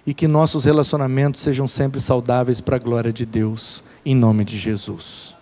[0.03, 4.57] e que nossos relacionamentos sejam sempre saudáveis para a glória de Deus, em nome de
[4.57, 5.36] Jesus.